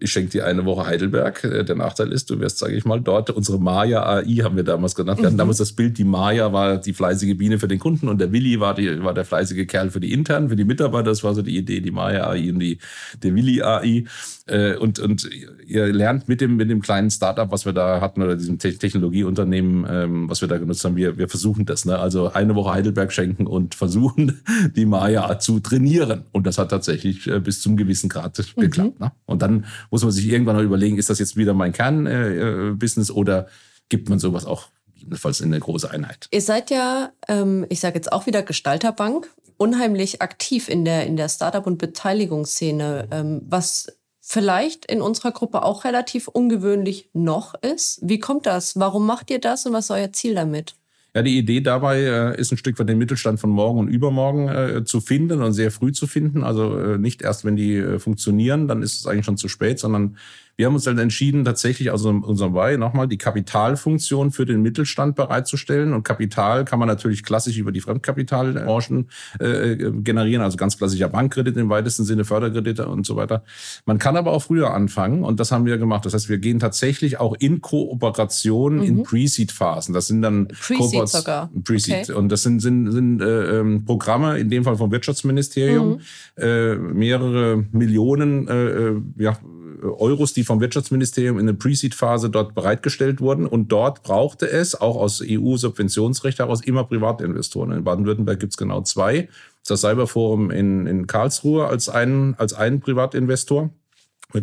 [0.00, 1.44] ich schenke dir eine Woche Heidelberg.
[1.44, 4.64] Äh, der Nachteil ist, du wirst, sage ich mal, dort unsere Maya AI haben wir
[4.64, 5.18] damals genannt.
[5.20, 5.38] Wir hatten mhm.
[5.38, 8.60] damals das Bild, die Maya war die fleißige Biene für den Kunden und der Willi
[8.60, 11.10] war, die, war der fleißige Kerl für die internen, für die Mitarbeiter.
[11.10, 12.78] Das war so die Idee, die Maya AI und die,
[13.22, 14.04] der Willi AI.
[14.46, 15.28] Äh, und, und
[15.64, 19.86] ihr lernt mit dem, mit dem kleinen Startup, was wir da hatten oder diesem Technologieunternehmen,
[19.88, 21.86] ähm, was wir da genutzt haben, wir, wir versuchen das.
[21.86, 21.98] Ne?
[21.98, 24.42] Also eine Woche Heidelberg schenken und versuchen,
[24.76, 26.24] die Maya zu trainieren.
[26.32, 28.60] Und das hat tatsächlich äh, bis zum gewissen Grad mhm.
[28.60, 29.00] geklappt.
[29.00, 29.12] Ne?
[29.24, 33.12] Und dann muss man sich irgendwann noch überlegen, ist das jetzt wieder mein Kernbusiness äh,
[33.12, 33.46] äh oder
[33.88, 36.28] gibt man sowas auch jedenfalls in eine große Einheit?
[36.30, 41.16] Ihr seid ja, ähm, ich sage jetzt auch wieder Gestalterbank, unheimlich aktiv in der, in
[41.16, 43.86] der Startup- und Beteiligungsszene, ähm, was
[44.26, 48.00] vielleicht in unserer Gruppe auch relativ ungewöhnlich noch ist.
[48.02, 48.80] Wie kommt das?
[48.80, 50.76] Warum macht ihr das und was ist euer Ziel damit?
[51.14, 54.48] Ja, die Idee dabei äh, ist ein Stück weit den Mittelstand von morgen und übermorgen
[54.48, 56.42] äh, zu finden und sehr früh zu finden.
[56.42, 59.78] Also äh, nicht erst, wenn die äh, funktionieren, dann ist es eigentlich schon zu spät,
[59.78, 60.16] sondern
[60.56, 65.16] wir haben uns dann entschieden, tatsächlich aus unserem Way nochmal die Kapitalfunktion für den Mittelstand
[65.16, 65.92] bereitzustellen.
[65.92, 69.08] Und Kapital kann man natürlich klassisch über die Fremdkapitalbranchen
[69.40, 73.42] äh, generieren, also ganz klassischer Bankkredit im weitesten Sinne, Förderkredite und so weiter.
[73.84, 76.06] Man kann aber auch früher anfangen und das haben wir gemacht.
[76.06, 78.82] Das heißt, wir gehen tatsächlich auch in Kooperation mhm.
[78.82, 79.92] in Pre-Seed-Phasen.
[79.92, 81.50] Das sind dann Pre-Seed sogar.
[81.64, 82.10] Pre-Seed.
[82.10, 82.12] Okay.
[82.12, 86.42] Und das sind, sind, sind äh, ähm, Programme, in dem Fall vom Wirtschaftsministerium, mhm.
[86.42, 89.36] äh, mehrere Millionen äh, äh ja,
[89.84, 93.46] Euros, die vom Wirtschaftsministerium in der Pre-Seed-Phase dort bereitgestellt wurden.
[93.46, 97.72] Und dort brauchte es, auch aus EU-Subventionsrecht heraus, immer Privatinvestoren.
[97.72, 99.28] In Baden-Württemberg gibt es genau zwei.
[99.66, 103.70] Das Cyberforum in, in Karlsruhe als einen, als einen Privatinvestor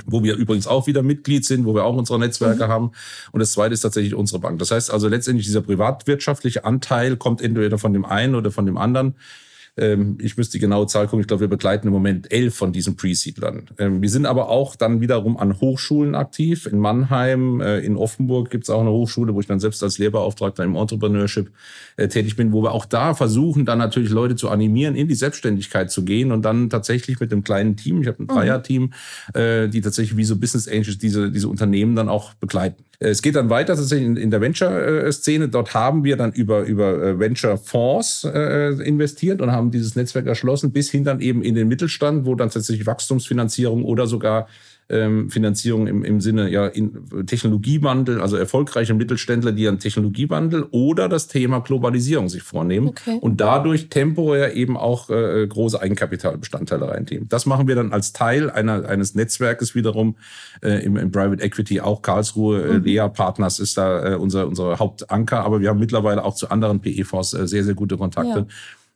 [0.06, 2.72] wo wir übrigens auch wieder Mitglied sind, wo wir auch unsere Netzwerke mhm.
[2.72, 2.92] haben.
[3.32, 4.60] Und das zweite ist tatsächlich unsere Bank.
[4.60, 8.78] Das heißt also letztendlich dieser privatwirtschaftliche Anteil kommt entweder von dem einen oder von dem
[8.78, 9.16] anderen.
[9.78, 11.22] Ähm, ich müsste die genaue Zahl gucken.
[11.22, 13.70] Ich glaube, wir begleiten im Moment elf von diesen Pre-Seedlern.
[13.78, 16.66] Ähm, wir sind aber auch dann wiederum an Hochschulen aktiv.
[16.66, 19.98] In Mannheim, äh, in Offenburg gibt es auch eine Hochschule, wo ich dann selbst als
[19.98, 21.52] Lehrbeauftragter im Entrepreneurship
[21.98, 25.16] äh, tätig bin, wo wir auch da versuchen, dann natürlich Leute zu animieren, in die
[25.16, 28.28] Selbstständigkeit zu gehen und dann tatsächlich mit einem kleinen Team, ich habe ein mhm.
[28.28, 28.94] Dreier-Team,
[29.34, 32.84] äh, die tatsächlich wie so Business Angels diese, diese Unternehmen dann auch begleiten.
[33.04, 35.50] Es geht dann weiter tatsächlich in, der Venture-Szene.
[35.50, 41.04] Dort haben wir dann über, über Venture-Fonds investiert und haben dieses Netzwerk erschlossen, bis hin
[41.04, 44.48] dann eben in den Mittelstand, wo dann tatsächlich Wachstumsfinanzierung oder sogar
[44.90, 51.08] ähm, Finanzierung im, im Sinne ja in Technologiewandel, also erfolgreiche Mittelständler, die einen Technologiewandel oder
[51.08, 53.18] das Thema Globalisierung sich vornehmen okay.
[53.22, 57.30] und dadurch temporär eben auch äh, große Eigenkapitalbestandteile reinnehmen.
[57.30, 60.18] Das machen wir dann als Teil einer, eines Netzwerkes wiederum
[60.62, 62.84] äh, im, im Private Equity, auch Karlsruhe, äh, mhm.
[62.84, 66.82] Lea Partners ist da äh, unser, unser Hauptanker, aber wir haben mittlerweile auch zu anderen
[66.82, 68.40] PE-Fonds äh, sehr, sehr gute Kontakte.
[68.40, 68.46] Ja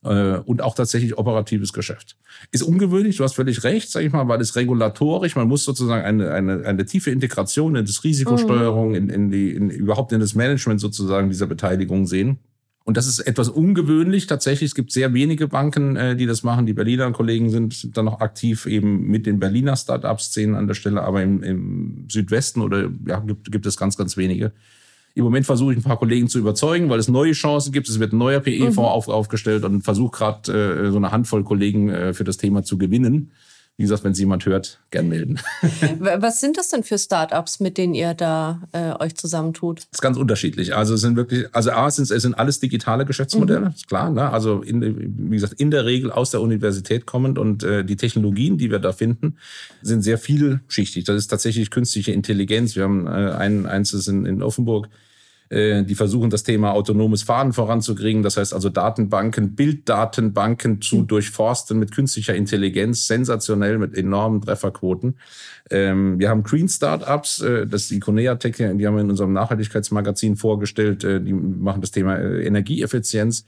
[0.06, 2.16] äh, und auch tatsächlich operatives Geschäft.
[2.52, 6.04] Ist ungewöhnlich, du hast völlig recht, sage ich mal, weil es regulatorisch, man muss sozusagen
[6.04, 8.96] eine, eine, eine tiefe Integration in das Risikosteuerung, mhm.
[8.96, 12.38] in, in die, in, überhaupt in das Management sozusagen dieser Beteiligung sehen.
[12.84, 14.70] Und das ist etwas ungewöhnlich tatsächlich.
[14.70, 16.68] Es gibt sehr wenige Banken, äh, die das machen.
[16.68, 20.76] Die Berliner Kollegen sind, sind dann noch aktiv eben mit den Berliner Start-up-Szenen an der
[20.76, 24.52] Stelle, aber im, im Südwesten oder ja, gibt, gibt es ganz, ganz wenige.
[25.16, 27.88] Im Moment versuche ich ein paar Kollegen zu überzeugen, weil es neue Chancen gibt.
[27.88, 28.84] Es wird ein neuer PE-Fonds mhm.
[28.84, 32.78] auf, aufgestellt und versuche gerade äh, so eine Handvoll Kollegen äh, für das Thema zu
[32.78, 33.32] gewinnen.
[33.78, 35.38] Wie gesagt, wenn es jemand hört, gern melden.
[36.00, 39.80] Was sind das denn für Startups, mit denen ihr da äh, euch zusammentut?
[39.80, 40.76] Das ist ganz unterschiedlich.
[40.76, 43.74] Also es sind wirklich, also A, sind, es sind alles digitale Geschäftsmodelle, mhm.
[43.74, 44.10] ist klar.
[44.10, 44.30] Ne?
[44.30, 48.58] Also in, wie gesagt, in der Regel aus der Universität kommend und äh, die Technologien,
[48.58, 49.38] die wir da finden,
[49.82, 51.04] sind sehr vielschichtig.
[51.04, 52.78] Das ist tatsächlich künstliche Intelligenz.
[52.78, 54.88] Wir haben äh, ein, eins ist in, in Offenburg,
[55.52, 58.24] die versuchen, das Thema autonomes Fahren voranzukriegen.
[58.24, 61.08] Das heißt also Datenbanken, Bilddatenbanken zu mhm.
[61.08, 65.18] durchforsten mit künstlicher Intelligenz, sensationell mit enormen Trefferquoten.
[65.70, 69.10] Ähm, wir haben Green Startups, äh, das ist die Conea Tech, die haben wir in
[69.10, 71.04] unserem Nachhaltigkeitsmagazin vorgestellt.
[71.04, 73.46] Äh, die machen das Thema Energieeffizienz.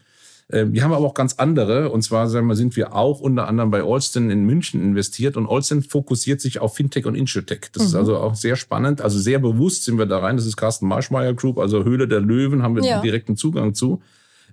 [0.49, 1.89] Ähm, wir haben aber auch ganz andere.
[1.89, 5.37] Und zwar sagen wir, sind wir auch unter anderem bei Alston in München investiert.
[5.37, 7.69] Und Alston fokussiert sich auf Fintech und Insurtech.
[7.73, 7.87] Das mhm.
[7.89, 9.01] ist also auch sehr spannend.
[9.01, 10.37] Also sehr bewusst sind wir da rein.
[10.37, 13.01] Das ist Carsten Marschmeier Group, also Höhle der Löwen, haben wir ja.
[13.01, 14.01] direkten Zugang zu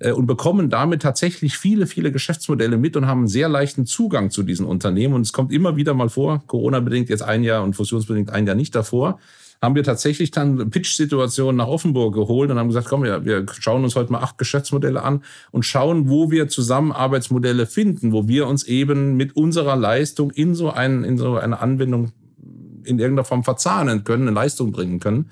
[0.00, 4.30] äh, und bekommen damit tatsächlich viele, viele Geschäftsmodelle mit und haben einen sehr leichten Zugang
[4.30, 5.14] zu diesen Unternehmen.
[5.14, 8.56] Und es kommt immer wieder mal vor, Corona-bedingt jetzt ein Jahr und fusionsbedingt ein Jahr
[8.56, 9.18] nicht davor,
[9.64, 13.82] haben wir tatsächlich dann Pitch-Situationen nach Offenburg geholt und haben gesagt, komm, wir, wir schauen
[13.82, 18.64] uns heute mal acht Geschäftsmodelle an und schauen, wo wir Zusammenarbeitsmodelle finden, wo wir uns
[18.64, 22.12] eben mit unserer Leistung in so, einen, in so eine Anwendung
[22.84, 25.30] in irgendeiner Form verzahnen können, eine Leistung bringen können.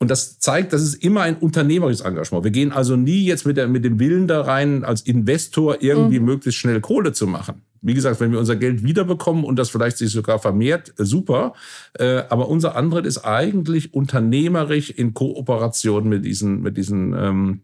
[0.00, 2.44] Und das zeigt, das ist immer ein unternehmerisches Engagement.
[2.44, 6.20] Wir gehen also nie jetzt mit, der, mit dem Willen da rein, als Investor irgendwie
[6.20, 6.26] mhm.
[6.26, 7.62] möglichst schnell Kohle zu machen.
[7.80, 11.54] Wie gesagt, wenn wir unser Geld wiederbekommen und das vielleicht sich sogar vermehrt, äh, super.
[11.94, 17.60] Äh, aber unser Antritt ist eigentlich unternehmerisch in Kooperation mit diesen, mit diesen ähm,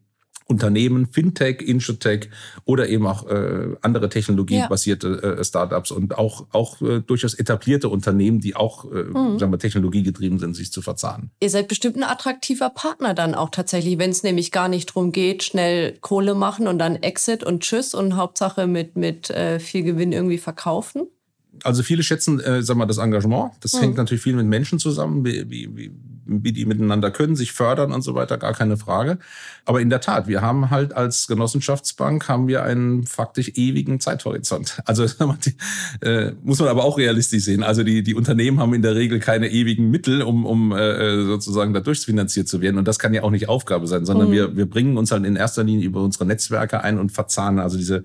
[0.46, 2.28] Unternehmen, Fintech, Insurtech
[2.64, 8.40] oder eben auch äh, andere technologiebasierte äh, Startups und auch, auch äh, durchaus etablierte Unternehmen,
[8.40, 9.38] die auch äh, mhm.
[9.38, 11.30] sagen wir, technologiegetrieben sind, sich zu verzahnen.
[11.40, 15.12] Ihr seid bestimmt ein attraktiver Partner dann auch tatsächlich, wenn es nämlich gar nicht darum
[15.12, 19.82] geht, schnell Kohle machen und dann Exit und Tschüss und Hauptsache mit, mit äh, viel
[19.82, 21.08] Gewinn irgendwie verkaufen
[21.62, 23.52] also viele schätzen, äh, sag mal, das Engagement.
[23.60, 23.80] Das mhm.
[23.80, 25.92] hängt natürlich viel mit Menschen zusammen, wie, wie,
[26.26, 29.18] wie die miteinander können, sich fördern und so weiter, gar keine Frage.
[29.64, 34.82] Aber in der Tat, wir haben halt als Genossenschaftsbank haben wir einen faktisch ewigen Zeithorizont.
[34.86, 37.62] Also die, äh, muss man aber auch realistisch sehen.
[37.62, 41.72] Also die, die Unternehmen haben in der Regel keine ewigen Mittel, um, um äh, sozusagen
[41.72, 42.78] dadurch finanziert zu werden.
[42.78, 44.32] Und das kann ja auch nicht Aufgabe sein, sondern mhm.
[44.32, 47.76] wir, wir bringen uns halt in erster Linie über unsere Netzwerke ein und verzahnen also
[47.76, 48.04] diese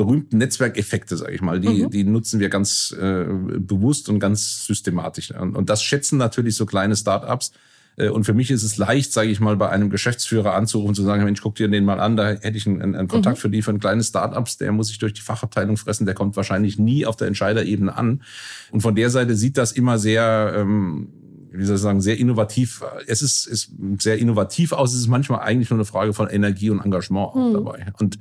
[0.00, 1.90] berühmten Netzwerkeffekte, sage ich mal, die, mhm.
[1.90, 3.26] die nutzen wir ganz äh,
[3.58, 5.30] bewusst und ganz systematisch.
[5.32, 7.52] Und, und das schätzen natürlich so kleine Startups.
[7.96, 11.02] Äh, und für mich ist es leicht, sage ich mal, bei einem Geschäftsführer anzurufen zu
[11.02, 13.40] sagen, Mensch, guck dir den mal an, da hätte ich einen, einen Kontakt mhm.
[13.42, 16.34] für die, für ein kleines Startups, der muss sich durch die Fachabteilung fressen, der kommt
[16.34, 18.22] wahrscheinlich nie auf der Entscheiderebene an.
[18.70, 21.10] Und von der Seite sieht das immer sehr, ähm,
[21.52, 22.82] wie soll ich sagen, sehr innovativ.
[23.06, 24.94] Es ist, ist sehr innovativ aus.
[24.94, 27.52] Es ist manchmal eigentlich nur eine Frage von Energie und Engagement mhm.
[27.52, 27.92] dabei.
[27.98, 28.18] Und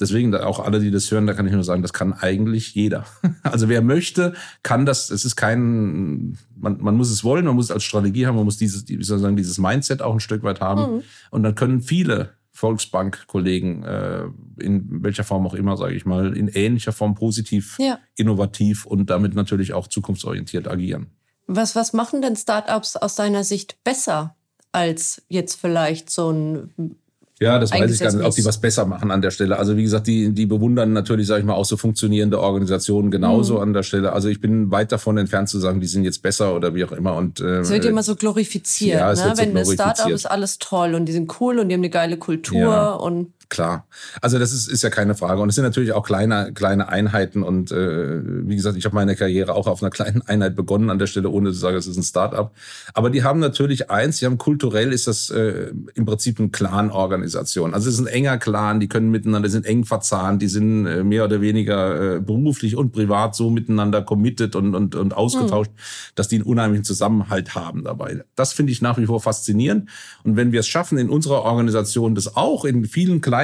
[0.00, 3.04] Deswegen auch alle, die das hören, da kann ich nur sagen, das kann eigentlich jeder.
[3.42, 5.10] Also wer möchte, kann das.
[5.10, 8.44] Es ist kein, man, man muss es wollen, man muss es als Strategie haben, man
[8.44, 10.96] muss dieses, wie soll ich sagen, dieses Mindset auch ein Stück weit haben.
[10.96, 11.02] Mhm.
[11.30, 14.24] Und dann können viele Volksbank-Kollegen, äh,
[14.58, 17.98] in welcher Form auch immer, sage ich mal, in ähnlicher Form positiv, ja.
[18.16, 21.08] innovativ und damit natürlich auch zukunftsorientiert agieren.
[21.46, 24.36] Was, was machen denn Startups aus deiner Sicht besser
[24.70, 26.96] als jetzt vielleicht so ein
[27.42, 29.58] Ja, das weiß ich gar nicht, ob die was besser machen an der Stelle.
[29.58, 33.56] Also wie gesagt, die, die bewundern natürlich, sage ich mal, auch so funktionierende Organisationen genauso
[33.56, 33.62] mhm.
[33.62, 34.12] an der Stelle.
[34.12, 36.92] Also ich bin weit davon entfernt zu sagen, die sind jetzt besser oder wie auch
[36.92, 37.14] immer.
[37.16, 39.34] Und äh, es wird immer so glorifiziert, ja, ne?
[39.36, 42.16] Wenn ein Startup ist alles toll und die sind cool und die haben eine geile
[42.16, 42.92] Kultur ja.
[42.92, 43.86] und klar.
[44.22, 45.42] Also das ist, ist ja keine Frage.
[45.42, 47.42] Und es sind natürlich auch kleine, kleine Einheiten.
[47.42, 50.98] Und äh, wie gesagt, ich habe meine Karriere auch auf einer kleinen Einheit begonnen an
[50.98, 52.54] der Stelle, ohne zu sagen, es ist ein Start-up.
[52.94, 57.74] Aber die haben natürlich eins, sie haben kulturell ist das äh, im Prinzip eine Clan-Organisation.
[57.74, 61.04] Also es ist ein enger Clan, die können miteinander, sind eng verzahnt, die sind äh,
[61.04, 66.12] mehr oder weniger äh, beruflich und privat so miteinander committed und, und, und ausgetauscht, mhm.
[66.14, 68.24] dass die einen unheimlichen Zusammenhalt haben dabei.
[68.34, 69.90] Das finde ich nach wie vor faszinierend.
[70.24, 73.41] Und wenn wir es schaffen, in unserer Organisation das auch in vielen kleinen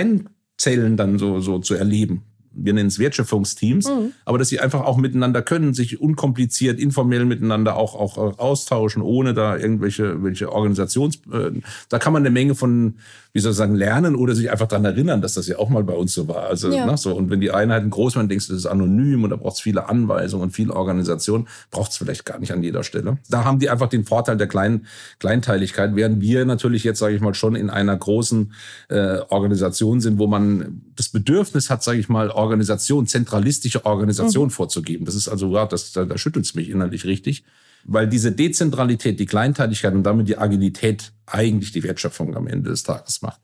[0.57, 2.23] Zellen dann so, so zu erleben
[2.59, 4.13] wir nennen es Wertschöpfungsteams, mhm.
[4.25, 9.35] aber dass sie einfach auch miteinander können, sich unkompliziert, informell miteinander auch, auch austauschen, ohne
[9.35, 11.17] da irgendwelche welche Organisations...
[11.33, 12.97] Äh, da kann man eine Menge von,
[13.39, 15.85] wie soll ich sagen, lernen oder sich einfach daran erinnern, dass das ja auch mal
[15.85, 16.49] bei uns so war.
[16.49, 16.87] Also, ja.
[16.87, 17.15] ne, so.
[17.15, 19.61] Und wenn die Einheiten groß waren, denkst du, das ist anonym und da braucht es
[19.61, 23.19] viele Anweisungen und viel Organisation, braucht es vielleicht gar nicht an jeder Stelle.
[23.31, 24.87] Da haben die einfach den Vorteil der kleinen
[25.21, 28.53] Kleinteiligkeit, während wir natürlich jetzt, sage ich mal, schon in einer großen
[28.89, 34.51] äh, Organisation sind, wo man das Bedürfnis hat, sage ich mal, Organisation, zentralistische Organisation mhm.
[34.51, 35.05] vorzugeben.
[35.05, 37.45] Das ist also, ja, das, da, da schüttelt es mich innerlich richtig.
[37.85, 42.83] Weil diese Dezentralität, die Kleinteiligkeit und damit die Agilität eigentlich die Wertschöpfung am Ende des
[42.83, 43.41] Tages macht.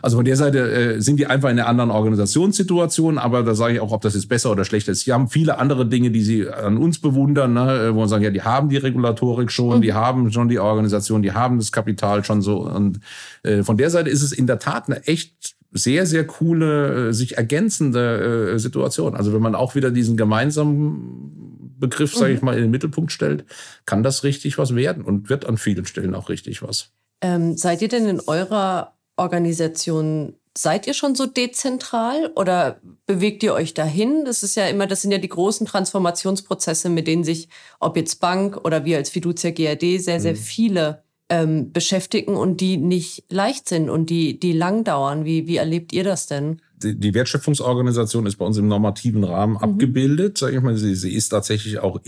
[0.00, 3.74] Also von der Seite äh, sind die einfach in einer anderen Organisationssituation, aber da sage
[3.74, 5.00] ich auch, ob das jetzt besser oder schlechter ist.
[5.00, 8.22] Sie haben viele andere Dinge, die sie an uns bewundern, ne, äh, wo man sagen,
[8.22, 9.82] ja, die haben die Regulatorik schon, mhm.
[9.82, 12.58] die haben schon die Organisation, die haben das Kapital schon so.
[12.60, 13.00] Und
[13.42, 17.12] äh, von der Seite ist es in der Tat eine echt sehr, sehr coole, äh,
[17.12, 19.16] sich ergänzende äh, Situation.
[19.16, 22.46] Also wenn man auch wieder diesen gemeinsamen Begriff, sage ich mhm.
[22.46, 23.44] mal, in den Mittelpunkt stellt,
[23.84, 26.92] kann das richtig was werden und wird an vielen Stellen auch richtig was.
[27.20, 33.54] Ähm, seid ihr denn in eurer Organisation, seid ihr schon so dezentral oder bewegt ihr
[33.54, 34.24] euch dahin?
[34.24, 37.48] Das ist ja immer, das sind ja die großen Transformationsprozesse, mit denen sich,
[37.80, 40.38] ob jetzt Bank oder wir als Fiducia GRD, sehr, sehr mhm.
[40.38, 45.24] viele ähm, beschäftigen und die nicht leicht sind und die, die lang dauern.
[45.24, 46.62] Wie, wie erlebt ihr das denn?
[46.82, 49.58] Die Wertschöpfungsorganisation ist bei uns im normativen Rahmen mhm.
[49.58, 50.76] abgebildet, sage ich mal.
[50.76, 52.00] Sie, sie ist tatsächlich auch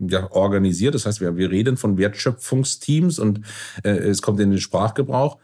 [0.00, 0.94] ja, organisiert.
[0.94, 3.40] Das heißt, wir, wir reden von Wertschöpfungsteams und
[3.82, 5.38] äh, es kommt in den Sprachgebrauch.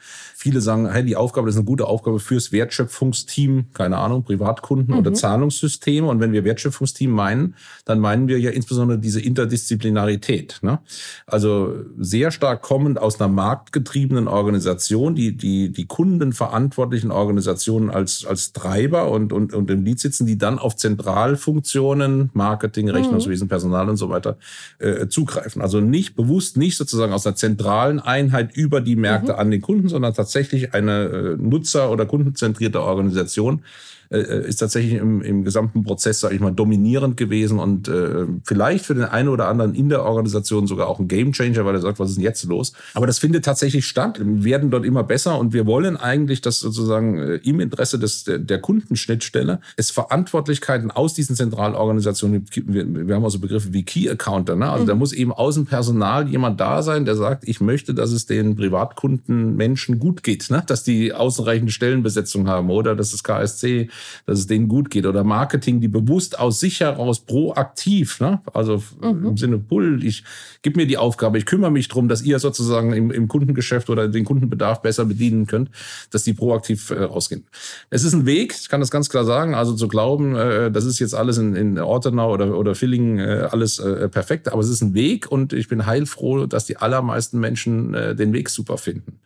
[0.45, 4.93] Viele sagen, hey, die Aufgabe das ist eine gute Aufgabe fürs Wertschöpfungsteam, keine Ahnung, Privatkunden
[4.93, 5.01] mhm.
[5.01, 6.07] oder Zahlungssysteme.
[6.07, 7.55] Und wenn wir Wertschöpfungsteam meinen,
[7.87, 10.59] dann meinen wir ja insbesondere diese Interdisziplinarität.
[10.61, 10.81] Ne?
[11.27, 18.53] Also sehr stark kommend aus einer marktgetriebenen Organisation, die die, die kundenverantwortlichen Organisationen als, als
[18.53, 23.97] Treiber und, und, und im Lied sitzen, die dann auf Zentralfunktionen, Marketing, Rechnungswesen, Personal und
[23.97, 24.37] so weiter
[24.79, 25.63] äh, zugreifen.
[25.63, 29.39] Also nicht bewusst, nicht sozusagen aus einer zentralen Einheit über die Märkte mhm.
[29.39, 33.63] an den Kunden, sondern tatsächlich tatsächlich eine äh, nutzer- oder kundenzentrierte Organisation,
[34.11, 38.27] äh, äh, ist tatsächlich im, im gesamten Prozess, sage ich mal, dominierend gewesen und äh,
[38.45, 41.81] vielleicht für den einen oder anderen in der Organisation sogar auch ein Gamechanger, weil er
[41.81, 42.73] sagt, was ist denn jetzt los?
[42.95, 44.21] Aber das findet tatsächlich statt.
[44.23, 48.25] Wir werden dort immer besser und wir wollen eigentlich, dass sozusagen äh, im Interesse des,
[48.25, 52.73] der, der Kundenschnittstelle es Verantwortlichkeiten aus diesen Zentralorganisationen gibt.
[52.73, 54.57] Wir, wir haben auch so Begriffe wie Key Accounter.
[54.57, 54.71] Ne?
[54.71, 54.89] Also mhm.
[54.89, 58.57] da muss eben außen Personal jemand da sein, der sagt, ich möchte, dass es den
[58.57, 60.63] Privatkunden Menschen gut geht, ne?
[60.67, 63.89] dass die ausreichend Stellenbesetzung haben oder dass das KSC
[64.27, 65.07] dass es denen gut geht.
[65.07, 68.41] Oder Marketing, die bewusst aus sich heraus proaktiv, ne?
[68.53, 69.27] also mhm.
[69.27, 70.25] im Sinne Pull, ich
[70.63, 74.09] gebe mir die Aufgabe, ich kümmere mich drum, dass ihr sozusagen im, im Kundengeschäft oder
[74.09, 75.71] den Kundenbedarf besser bedienen könnt,
[76.11, 77.45] dass die proaktiv äh, rausgehen.
[77.91, 80.85] Es ist ein Weg, ich kann das ganz klar sagen, also zu glauben, äh, das
[80.85, 84.69] ist jetzt alles in, in Ortenau oder, oder Villingen äh, alles äh, perfekt, aber es
[84.69, 88.79] ist ein Weg und ich bin heilfroh, dass die allermeisten Menschen äh, den Weg super
[88.79, 89.19] finden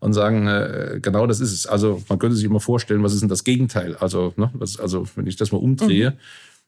[0.00, 1.66] und sagen, äh, genau das ist es.
[1.66, 3.96] Also man könnte sich immer vorstellen, was ist denn das Gegenteil?
[3.96, 6.14] Also, ne, was, also wenn ich das mal umdrehe, mhm.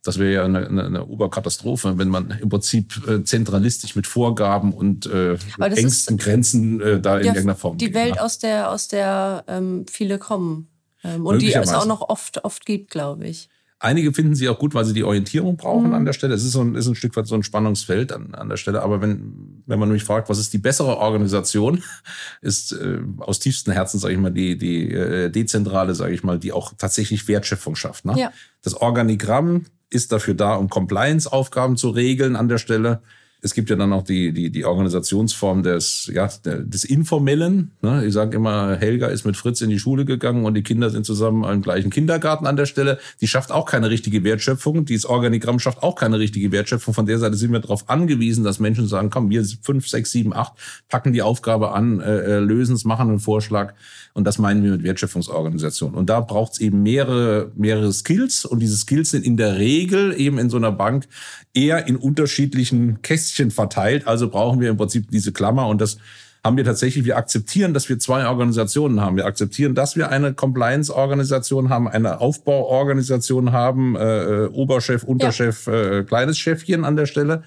[0.02, 4.72] das wäre ja eine, eine, eine Oberkatastrophe, wenn man im Prinzip äh, zentralistisch mit Vorgaben
[4.72, 7.78] und äh, engsten ist, Grenzen äh, da in irgendeiner Form.
[7.78, 8.22] Die geht, Welt, ne?
[8.22, 10.68] aus der, aus der ähm, viele kommen.
[11.04, 13.48] Ähm, und die es auch noch oft, oft gibt, glaube ich.
[13.78, 15.94] Einige finden sie auch gut, weil sie die Orientierung brauchen mhm.
[15.94, 16.34] an der Stelle.
[16.34, 18.82] Es ist, so ein, ist ein Stück weit so ein Spannungsfeld an, an der Stelle.
[18.82, 21.82] Aber wenn, wenn man mich fragt, was ist die bessere Organisation,
[22.40, 26.38] ist äh, aus tiefstem Herzen, sage ich mal, die, die äh, dezentrale, sage ich mal,
[26.38, 28.06] die auch tatsächlich Wertschöpfung schafft.
[28.06, 28.14] Ne?
[28.16, 28.32] Ja.
[28.62, 33.02] Das Organigramm ist dafür da, um Compliance-Aufgaben zu regeln an der Stelle
[33.46, 37.70] Es gibt ja dann auch die, die, die Organisationsform des, ja, des Informellen.
[37.80, 38.04] Ne?
[38.04, 41.06] Ich sage immer, Helga ist mit Fritz in die Schule gegangen und die Kinder sind
[41.06, 42.98] zusammen im gleichen Kindergarten an der Stelle.
[43.20, 44.84] Die schafft auch keine richtige Wertschöpfung.
[44.84, 46.92] Dieses Organigramm schafft auch keine richtige Wertschöpfung.
[46.92, 50.34] Von der Seite sind wir darauf angewiesen, dass Menschen sagen, komm, wir fünf, sechs, sieben,
[50.34, 50.54] acht,
[50.88, 53.74] packen die Aufgabe an, äh, äh lösen es, machen einen Vorschlag.
[54.12, 55.94] Und das meinen wir mit Wertschöpfungsorganisation.
[55.94, 58.44] Und da braucht es eben mehrere, mehrere Skills.
[58.44, 61.06] Und diese Skills sind in der Regel eben in so einer Bank
[61.54, 64.06] eher in unterschiedlichen Kästchen verteilt.
[64.06, 65.98] Also brauchen wir im Prinzip diese Klammer und das
[66.46, 69.16] haben wir tatsächlich, wir akzeptieren, dass wir zwei Organisationen haben.
[69.16, 75.98] Wir akzeptieren, dass wir eine Compliance-Organisation haben, eine Aufbauorganisation haben, äh, äh Oberchef, Unterchef, ja.
[75.98, 77.42] äh, kleines Chefchen an der Stelle.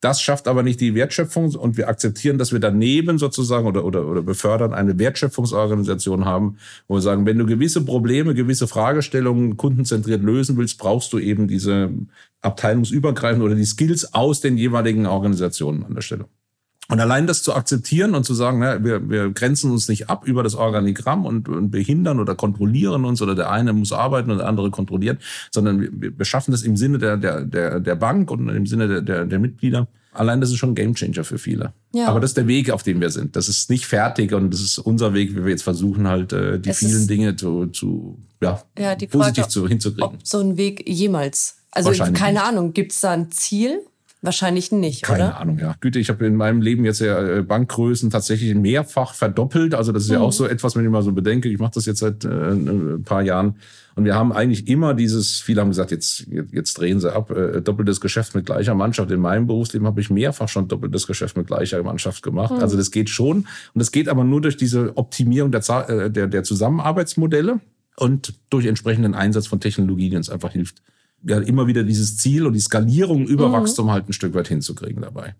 [0.00, 4.06] Das schafft aber nicht die Wertschöpfung und wir akzeptieren, dass wir daneben sozusagen oder, oder,
[4.06, 10.22] oder befördern eine Wertschöpfungsorganisation haben, wo wir sagen, wenn du gewisse Probleme, gewisse Fragestellungen kundenzentriert
[10.22, 11.90] lösen willst, brauchst du eben diese
[12.44, 16.26] abteilungsübergreifend oder die Skills aus den jeweiligen Organisationen an der Stelle.
[16.88, 20.26] Und allein das zu akzeptieren und zu sagen, na, wir, wir grenzen uns nicht ab
[20.26, 24.38] über das Organigramm und, und behindern oder kontrollieren uns oder der eine muss arbeiten und
[24.38, 28.30] der andere kontrolliert, sondern wir, wir schaffen das im Sinne der, der, der, der Bank
[28.30, 29.88] und im Sinne der, der, der Mitglieder.
[30.12, 31.72] Allein das ist schon ein Gamechanger für viele.
[31.92, 32.06] Ja.
[32.08, 33.34] Aber das ist der Weg, auf dem wir sind.
[33.34, 36.60] Das ist nicht fertig und das ist unser Weg, wie wir jetzt versuchen, halt äh,
[36.60, 40.04] die es vielen Dinge zu, zu ja, ja die Frage, positiv zu, hinzukriegen.
[40.04, 42.42] Ob so ein Weg jemals, also keine nicht.
[42.42, 43.80] Ahnung, gibt es da ein Ziel?
[44.24, 45.32] Wahrscheinlich nicht, Keine oder?
[45.32, 45.74] Keine Ahnung, ja.
[45.80, 49.74] Güte, ich habe in meinem Leben jetzt ja äh, Bankgrößen tatsächlich mehrfach verdoppelt.
[49.74, 50.14] Also das ist mhm.
[50.14, 51.50] ja auch so etwas, wenn ich mal so bedenke.
[51.50, 53.56] Ich mache das jetzt seit äh, ein paar Jahren.
[53.96, 57.60] Und wir haben eigentlich immer dieses, viele haben gesagt, jetzt, jetzt drehen sie ab, äh,
[57.60, 59.10] doppeltes Geschäft mit gleicher Mannschaft.
[59.10, 62.54] In meinem Berufsleben habe ich mehrfach schon doppeltes Geschäft mit gleicher Mannschaft gemacht.
[62.54, 62.60] Mhm.
[62.60, 63.36] Also das geht schon.
[63.36, 65.60] Und das geht aber nur durch diese Optimierung der,
[65.90, 67.60] äh, der, der Zusammenarbeitsmodelle
[67.96, 70.82] und durch entsprechenden Einsatz von Technologien, die uns einfach hilft,
[71.26, 73.52] ja immer wieder dieses Ziel und die Skalierung über mhm.
[73.52, 75.34] Wachstum halt ein Stück weit hinzukriegen dabei.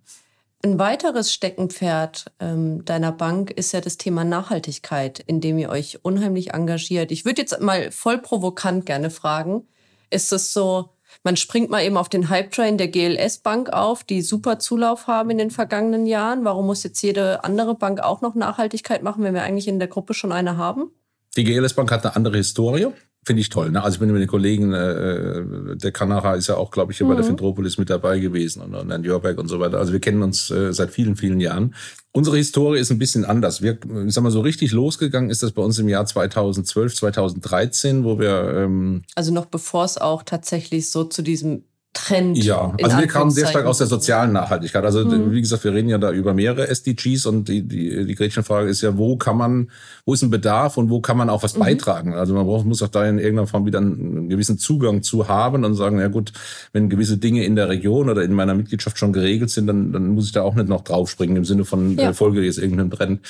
[0.62, 5.98] Ein weiteres Steckenpferd ähm, deiner Bank ist ja das Thema Nachhaltigkeit, in dem ihr euch
[6.02, 7.12] unheimlich engagiert.
[7.12, 9.66] Ich würde jetzt mal voll provokant gerne fragen,
[10.08, 10.88] ist es so,
[11.22, 15.38] man springt mal eben auf den Hype-Train der GLS-Bank auf, die super Zulauf haben in
[15.38, 16.44] den vergangenen Jahren.
[16.44, 19.88] Warum muss jetzt jede andere Bank auch noch Nachhaltigkeit machen, wenn wir eigentlich in der
[19.88, 20.90] Gruppe schon eine haben?
[21.36, 22.88] Die GLS-Bank hat eine andere Historie
[23.24, 23.70] finde ich toll.
[23.70, 23.82] Ne?
[23.82, 26.98] Also ich bin mit den Kollegen, äh, äh der Kanara ist ja auch, glaube ich,
[26.98, 27.10] hier mhm.
[27.10, 27.28] bei der mhm.
[27.28, 29.78] Fintropolis mit dabei gewesen und, und Herrn Jörberg und so weiter.
[29.78, 31.74] Also wir kennen uns äh, seit vielen, vielen Jahren.
[32.12, 33.60] Unsere Historie ist ein bisschen anders.
[33.60, 38.04] Wir, ich sag mal, so richtig losgegangen ist das bei uns im Jahr 2012, 2013,
[38.04, 38.54] wo wir...
[38.56, 42.36] Ähm, also noch bevor es auch tatsächlich so zu diesem Trend.
[42.36, 44.84] Ja, also wir kamen sehr stark aus der sozialen Nachhaltigkeit.
[44.84, 45.32] Also mhm.
[45.32, 48.82] wie gesagt, wir reden ja da über mehrere SDGs und die, die, die Gretchenfrage ist
[48.82, 49.70] ja, wo kann man,
[50.04, 51.60] wo ist ein Bedarf und wo kann man auch was mhm.
[51.60, 52.14] beitragen?
[52.14, 55.64] Also man braucht, muss auch da in irgendeiner Form wieder einen gewissen Zugang zu haben
[55.64, 56.32] und sagen, ja gut,
[56.72, 60.08] wenn gewisse Dinge in der Region oder in meiner Mitgliedschaft schon geregelt sind, dann, dann
[60.08, 62.12] muss ich da auch nicht noch draufspringen im Sinne von ja.
[62.12, 63.20] Folge jetzt irgendeinem Trend.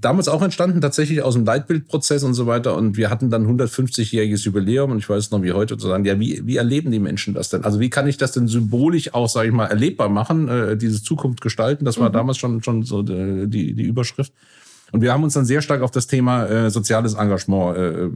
[0.00, 4.44] Damals auch entstanden tatsächlich aus dem Leitbildprozess und so weiter und wir hatten dann 150-jähriges
[4.44, 7.32] Jubiläum und ich weiß noch wie heute zu sagen, ja, wie, wie erleben die Menschen
[7.32, 7.62] das denn?
[7.64, 11.02] Also wie kann ich das denn symbolisch auch, sage ich mal, erlebbar machen, äh, diese
[11.02, 11.84] Zukunft gestalten.
[11.84, 12.14] Das war mhm.
[12.14, 14.32] damals schon, schon so die, die Überschrift.
[14.92, 18.08] Und wir haben uns dann sehr stark auf das Thema äh, soziales Engagement äh,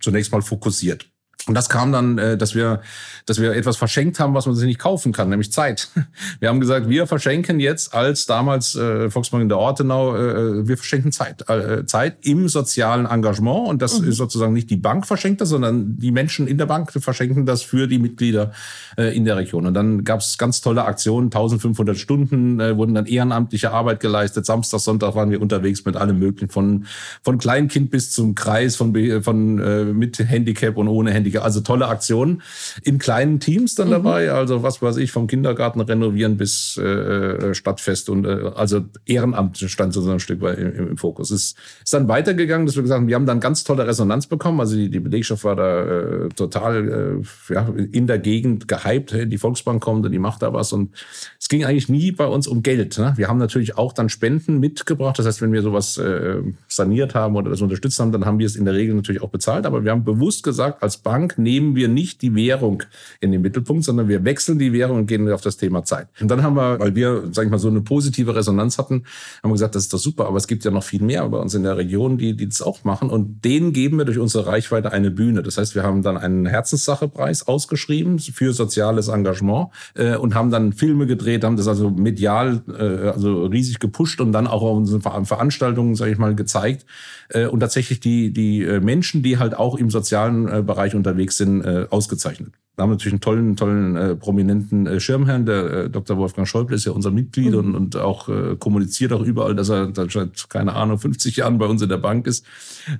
[0.00, 1.10] zunächst mal fokussiert.
[1.48, 2.80] Und das kam dann, äh, dass wir,
[3.26, 5.88] dass wir etwas verschenkt haben, was man sich nicht kaufen kann, nämlich Zeit.
[6.40, 10.76] Wir haben gesagt, wir verschenken jetzt als damals äh, Volksbank der Ortenau, äh, äh, wir
[10.76, 13.68] verschenken Zeit, äh, Zeit im sozialen Engagement.
[13.68, 14.08] Und das mhm.
[14.08, 17.62] ist sozusagen nicht die Bank verschenkt das, sondern die Menschen in der Bank verschenken das
[17.62, 18.52] für die Mitglieder
[18.96, 19.66] äh, in der Region.
[19.66, 24.46] Und dann gab es ganz tolle Aktionen, 1500 Stunden äh, wurden dann ehrenamtliche Arbeit geleistet.
[24.46, 26.86] Samstag, Sonntag waren wir unterwegs mit allem Möglichen, von
[27.22, 31.88] von Kleinkind bis zum Kreis, von von äh, mit Handicap und ohne Handicap also tolle
[31.88, 32.42] Aktionen
[32.82, 33.92] in kleinen Teams dann mhm.
[33.92, 34.32] dabei.
[34.32, 39.58] Also was weiß ich, vom Kindergarten renovieren bis äh, äh, Stadtfest und äh, also Ehrenamt
[39.58, 41.30] stand so ein Stück weit im, im Fokus.
[41.30, 44.60] Es ist dann weitergegangen, dass wir gesagt haben, wir haben dann ganz tolle Resonanz bekommen.
[44.60, 49.12] Also die, die Belegschaft war da äh, total äh, ja, in der Gegend gehypt.
[49.12, 50.72] Hey, die Volksbank kommt und die macht da was.
[50.72, 50.94] Und
[51.40, 52.98] es ging eigentlich nie bei uns um Geld.
[52.98, 53.12] Ne?
[53.16, 55.18] Wir haben natürlich auch dann Spenden mitgebracht.
[55.18, 58.46] Das heißt, wenn wir sowas äh, saniert haben oder das unterstützt haben, dann haben wir
[58.46, 59.66] es in der Regel natürlich auch bezahlt.
[59.66, 62.82] Aber wir haben bewusst gesagt, als Bank Bank nehmen wir nicht die Währung
[63.20, 66.08] in den Mittelpunkt, sondern wir wechseln die Währung und gehen auf das Thema Zeit.
[66.20, 69.04] Und dann haben wir, weil wir, sag ich mal, so eine positive Resonanz hatten,
[69.42, 71.38] haben wir gesagt, das ist doch super, aber es gibt ja noch viel mehr bei
[71.38, 73.10] uns in der Region, die, die das auch machen.
[73.10, 75.42] Und denen geben wir durch unsere Reichweite eine Bühne.
[75.42, 80.72] Das heißt, wir haben dann einen Herzenssachepreis ausgeschrieben für soziales Engagement äh, und haben dann
[80.72, 85.02] Filme gedreht, haben das also medial äh, also riesig gepusht und dann auch auf unseren
[85.02, 86.86] Veranstaltungen, sage ich mal, gezeigt.
[87.28, 91.07] Äh, und tatsächlich die, die äh, Menschen, die halt auch im sozialen äh, Bereich unterwegs
[91.08, 92.52] unterwegs sind, äh, ausgezeichnet.
[92.78, 96.16] Wir haben natürlich einen tollen, tollen, äh, prominenten äh, Schirmherrn, der äh, Dr.
[96.16, 97.58] Wolfgang Schäuble ist ja unser Mitglied mhm.
[97.58, 101.66] und, und auch äh, kommuniziert auch überall, dass er seit, keine Ahnung, 50 Jahren bei
[101.66, 102.46] uns in der Bank ist.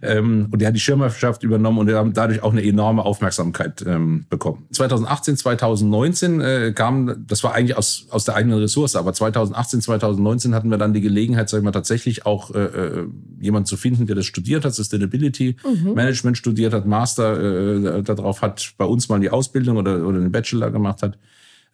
[0.03, 3.85] Ähm, und der hat die Schirmherrschaft übernommen und wir haben dadurch auch eine enorme Aufmerksamkeit
[3.87, 4.67] ähm, bekommen.
[4.73, 10.57] 2018, 2019 äh, kam, das war eigentlich aus, aus der eigenen Ressource, aber 2018, 2019
[10.57, 13.07] hatten wir dann die Gelegenheit, sag ich mal, tatsächlich auch äh, äh
[13.41, 15.95] jemand zu finden, der das studiert hat, Sustainability mhm.
[15.95, 20.33] Management studiert hat, Master darauf hat, bei uns mal die Ausbildung Ausbildung oder, oder einen
[20.33, 21.19] Bachelor gemacht hat.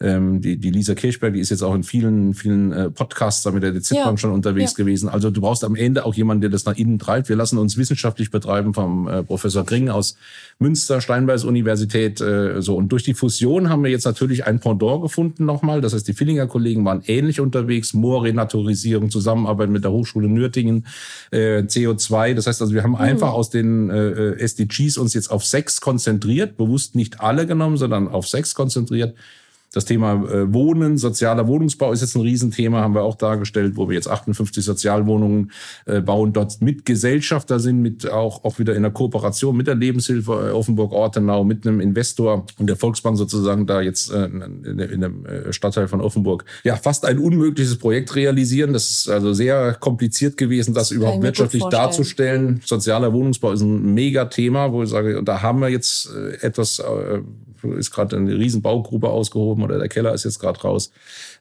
[0.01, 3.51] Ähm, die, die Lisa Kirchberg, die ist jetzt auch in vielen, vielen äh, Podcasts da
[3.51, 4.17] mit der DZ-Bank ja.
[4.17, 4.83] schon unterwegs ja.
[4.83, 5.07] gewesen.
[5.07, 7.29] Also du brauchst am Ende auch jemanden, der das nach innen treibt.
[7.29, 10.17] Wir lassen uns wissenschaftlich betreiben vom äh, Professor Kring aus
[10.59, 12.19] Münster, Steinbeis Universität.
[12.19, 15.79] Äh, so Und durch die Fusion haben wir jetzt natürlich ein Pendant gefunden nochmal.
[15.79, 17.93] Das heißt, die Villinger Kollegen waren ähnlich unterwegs.
[17.93, 20.87] Moorrenaturisierung, Zusammenarbeit mit der Hochschule Nürtingen,
[21.31, 22.33] äh, CO2.
[22.33, 22.97] Das heißt also, wir haben mhm.
[22.97, 28.09] einfach aus den äh, SDGs uns jetzt auf sechs konzentriert, bewusst nicht alle genommen, sondern
[28.09, 29.15] auf sechs konzentriert
[29.75, 33.89] das Thema äh, Wohnen, sozialer Wohnungsbau ist jetzt ein Riesenthema, haben wir auch dargestellt, wo
[33.89, 35.51] wir jetzt 58 Sozialwohnungen
[35.85, 39.75] äh, bauen, dort mit Gesellschafter sind, mit auch, auch wieder in der Kooperation mit der
[39.75, 45.89] Lebenshilfe äh, Offenburg-Ortenau, mit einem Investor und der Volksbank sozusagen da jetzt in, äh, Stadtteil
[45.89, 46.45] von Offenburg.
[46.63, 48.71] Ja, fast ein unmögliches Projekt realisieren.
[48.71, 52.61] Das ist also sehr kompliziert gewesen, das, das überhaupt wirtschaftlich darzustellen.
[52.63, 56.09] Sozialer Wohnungsbau ist ein Megathema, wo ich sage, da haben wir jetzt
[56.39, 56.81] etwas
[57.73, 60.91] ist gerade eine riesen Baugrube ausgehoben oder der Keller ist jetzt gerade raus.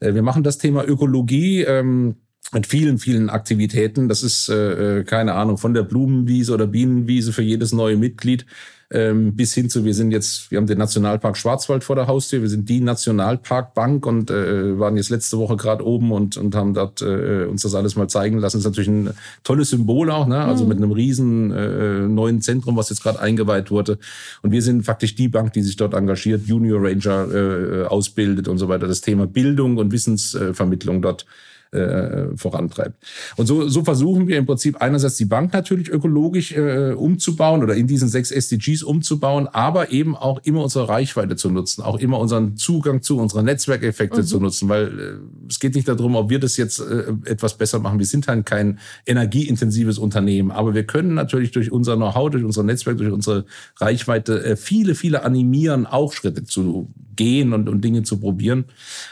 [0.00, 1.62] Äh, wir machen das Thema Ökologie.
[1.62, 2.16] Ähm,
[2.52, 4.08] mit vielen, vielen Aktivitäten.
[4.08, 8.46] Das ist, äh, äh, keine Ahnung, von der Blumenwiese oder Bienenwiese für jedes neue Mitglied
[8.94, 12.42] ähm, bis hin zu, wir sind jetzt, wir haben den Nationalpark Schwarzwald vor der Haustür,
[12.42, 16.74] wir sind die Nationalparkbank und äh, waren jetzt letzte Woche gerade oben und, und haben
[16.74, 18.58] dort äh, uns das alles mal zeigen lassen.
[18.58, 19.10] Das ist natürlich ein
[19.42, 20.38] tolles Symbol auch, ne?
[20.38, 20.68] also mhm.
[20.68, 23.98] mit einem riesen äh, neuen Zentrum, was jetzt gerade eingeweiht wurde.
[24.42, 28.58] Und wir sind faktisch die Bank, die sich dort engagiert, Junior Ranger äh, ausbildet und
[28.58, 28.86] so weiter.
[28.86, 31.26] Das Thema Bildung und Wissensvermittlung dort
[31.74, 32.96] äh, vorantreibt.
[33.36, 37.74] Und so, so versuchen wir im Prinzip einerseits die Bank natürlich ökologisch äh, umzubauen oder
[37.74, 42.18] in diesen sechs SDGs umzubauen, aber eben auch immer unsere Reichweite zu nutzen, auch immer
[42.18, 44.26] unseren Zugang zu unseren Netzwerkeffekte mhm.
[44.26, 47.78] zu nutzen, weil äh, es geht nicht darum, ob wir das jetzt äh, etwas besser
[47.78, 47.98] machen.
[47.98, 52.62] Wir sind halt kein energieintensives Unternehmen, aber wir können natürlich durch unser Know-how, durch unser
[52.62, 53.44] Netzwerk, durch unsere
[53.78, 58.66] Reichweite äh, viele, viele animieren, auch Schritte zu gehen und, und Dinge zu probieren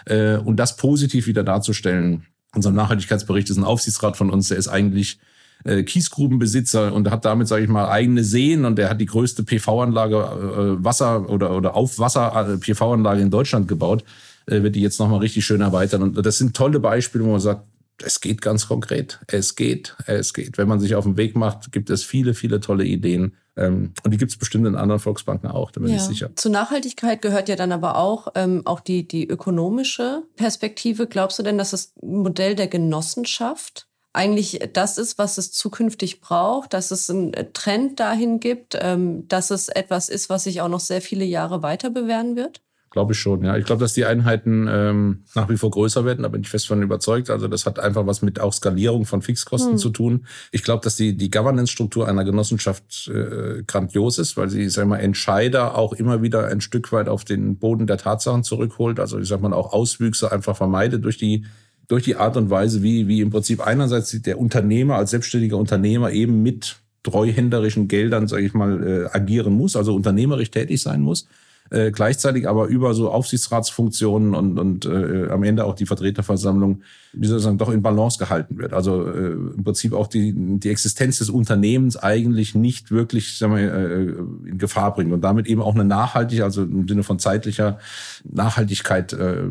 [0.06, 4.68] äh, und das positiv wieder darzustellen unserem Nachhaltigkeitsbericht ist ein Aufsichtsrat von uns, der ist
[4.68, 5.18] eigentlich
[5.64, 9.44] äh, Kiesgrubenbesitzer und hat damit, sage ich mal, eigene Seen und der hat die größte
[9.44, 14.04] PV-Anlage, äh, Wasser oder, oder auf Wasser äh, PV-Anlage in Deutschland gebaut,
[14.46, 16.02] äh, wird die jetzt nochmal richtig schön erweitern.
[16.02, 17.64] Und das sind tolle Beispiele, wo man sagt,
[18.04, 19.20] es geht ganz konkret.
[19.28, 20.58] Es geht, es geht.
[20.58, 23.36] Wenn man sich auf den Weg macht, gibt es viele, viele tolle Ideen.
[23.56, 25.96] Ähm, und die gibt es bestimmt in anderen Volksbanken auch, da bin ja.
[25.96, 26.30] ich sicher.
[26.36, 31.06] Zur Nachhaltigkeit gehört ja dann aber auch, ähm, auch die, die ökonomische Perspektive.
[31.06, 36.74] Glaubst du denn, dass das Modell der Genossenschaft eigentlich das ist, was es zukünftig braucht,
[36.74, 40.80] dass es einen Trend dahin gibt, ähm, dass es etwas ist, was sich auch noch
[40.80, 42.62] sehr viele Jahre weiter bewähren wird?
[42.92, 43.56] Glaube ich schon, ja.
[43.56, 46.66] Ich glaube, dass die Einheiten ähm, nach wie vor größer werden, da bin ich fest
[46.66, 47.30] von überzeugt.
[47.30, 49.78] Also das hat einfach was mit auch Skalierung von Fixkosten hm.
[49.78, 50.26] zu tun.
[50.50, 54.98] Ich glaube, dass die, die Governance-Struktur einer Genossenschaft äh, grandios ist, weil sie, sag mal,
[54.98, 59.00] Entscheider auch immer wieder ein Stück weit auf den Boden der Tatsachen zurückholt.
[59.00, 61.46] Also ich sag mal, auch Auswüchse einfach vermeidet durch die
[61.88, 66.10] durch die Art und Weise, wie, wie im Prinzip einerseits der Unternehmer als selbstständiger Unternehmer
[66.12, 71.26] eben mit treuhänderischen Geldern, sage ich mal, äh, agieren muss, also unternehmerisch tätig sein muss
[71.72, 76.82] äh, gleichzeitig aber über so Aufsichtsratsfunktionen und, und äh, am Ende auch die Vertreterversammlung,
[77.12, 78.72] wie soll ich sagen, doch in Balance gehalten wird.
[78.72, 83.72] Also äh, im Prinzip auch die, die Existenz des Unternehmens eigentlich nicht wirklich sagen wir,
[83.72, 87.78] äh, in Gefahr bringt und damit eben auch eine nachhaltige, also im Sinne von zeitlicher
[88.24, 89.42] Nachhaltigkeit, äh,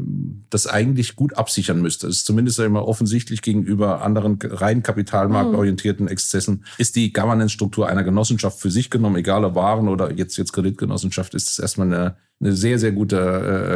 [0.50, 2.08] das eigentlich gut absichern müsste.
[2.08, 8.60] Es ist zumindest immer offensichtlich gegenüber anderen rein kapitalmarktorientierten Exzessen ist die Governance-Struktur einer Genossenschaft
[8.60, 12.54] für sich genommen, egal ob Waren oder jetzt jetzt Kreditgenossenschaft, ist es erstmal eine eine,
[12.54, 13.18] sehr, sehr gute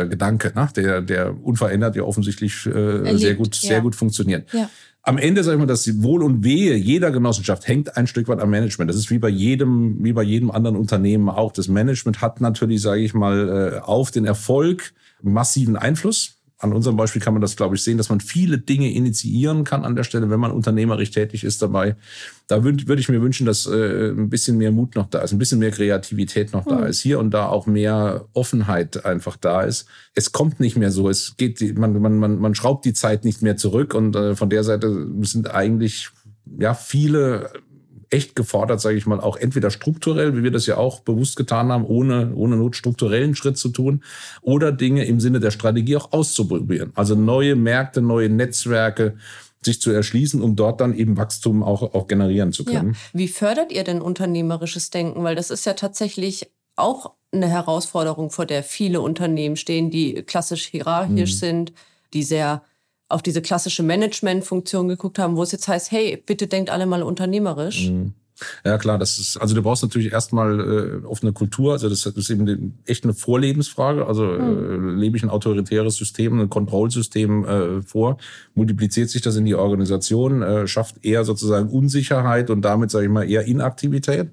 [0.04, 0.68] äh, Gedanke, ne?
[0.76, 3.70] der, der unverändert ja offensichtlich äh, Erlebt, sehr gut, ja.
[3.70, 4.52] sehr gut funktioniert.
[4.54, 4.70] Ja.
[5.04, 8.40] Am Ende sage ich mal, das Wohl und Wehe jeder Genossenschaft hängt ein Stück weit
[8.40, 8.90] am Management.
[8.90, 11.52] Das ist wie bei jedem, wie bei jedem anderen Unternehmen auch.
[11.52, 16.98] Das Management hat natürlich, sage ich mal, äh, auf den Erfolg massiven Einfluss an unserem
[16.98, 20.04] Beispiel kann man das, glaube ich, sehen, dass man viele Dinge initiieren kann an der
[20.04, 21.96] Stelle, wenn man unternehmerisch tätig ist dabei.
[22.48, 25.32] Da würde würd ich mir wünschen, dass äh, ein bisschen mehr Mut noch da ist,
[25.32, 26.70] ein bisschen mehr Kreativität noch mhm.
[26.70, 29.86] da ist, hier und da auch mehr Offenheit einfach da ist.
[30.14, 33.42] Es kommt nicht mehr so, es geht, man, man, man, man schraubt die Zeit nicht
[33.42, 36.10] mehr zurück und äh, von der Seite sind eigentlich
[36.60, 37.52] ja viele
[38.16, 41.72] echt gefordert, sage ich mal, auch entweder strukturell, wie wir das ja auch bewusst getan
[41.72, 44.04] haben, ohne, ohne Not strukturellen Schritt zu tun,
[44.42, 46.92] oder Dinge im Sinne der Strategie auch auszuprobieren.
[46.96, 49.18] Also neue Märkte, neue Netzwerke,
[49.64, 52.94] sich zu erschließen, um dort dann eben Wachstum auch, auch generieren zu können.
[52.94, 53.20] Ja.
[53.20, 55.24] Wie fördert ihr denn unternehmerisches Denken?
[55.24, 60.66] Weil das ist ja tatsächlich auch eine Herausforderung, vor der viele Unternehmen stehen, die klassisch
[60.66, 61.38] hierarchisch mhm.
[61.38, 61.74] sind,
[62.14, 62.64] die sehr
[63.08, 67.04] auf diese klassische Managementfunktion geguckt haben, wo es jetzt heißt, hey, bitte denkt alle mal
[67.04, 67.90] unternehmerisch.
[67.90, 68.14] Mhm.
[68.66, 72.16] Ja klar, das ist, also du brauchst natürlich erstmal äh, offene Kultur, also das, das
[72.16, 74.98] ist eben echt eine Vorlebensfrage, also mhm.
[74.98, 78.18] äh, lebe ich ein autoritäres System, ein Kontrollsystem äh, vor,
[78.54, 83.12] multipliziert sich das in die Organisation, äh, schafft eher sozusagen Unsicherheit und damit, sage ich
[83.12, 84.32] mal, eher Inaktivität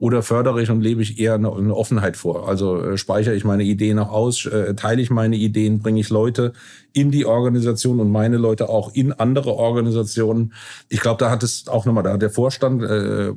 [0.00, 2.48] oder fördere ich und lebe ich eher eine, eine Offenheit vor?
[2.48, 6.08] Also äh, speichere ich meine Ideen auch aus, äh, teile ich meine Ideen, bringe ich
[6.08, 6.52] Leute
[6.92, 10.52] in die Organisation und meine Leute auch in andere Organisationen.
[10.88, 13.32] Ich glaube, da hat es auch nochmal, da hat der Vorstand äh,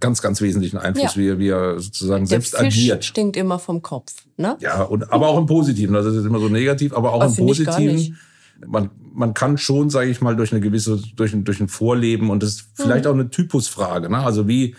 [0.00, 1.22] ganz, ganz wesentlichen Einfluss, ja.
[1.22, 3.04] wie, er, wie er sozusagen der selbst Fisch agiert.
[3.04, 4.56] stinkt immer vom Kopf, ne?
[4.60, 5.94] Ja, und, aber auch im Positiven.
[5.94, 8.18] Also das ist immer so negativ, aber auch das im Positiven.
[8.66, 12.30] Man, man kann schon, sage ich mal, durch eine gewisse, durch ein, durch ein Vorleben
[12.30, 13.10] und das ist vielleicht mhm.
[13.10, 14.08] auch eine Typusfrage.
[14.08, 14.18] Ne?
[14.18, 14.74] Also wie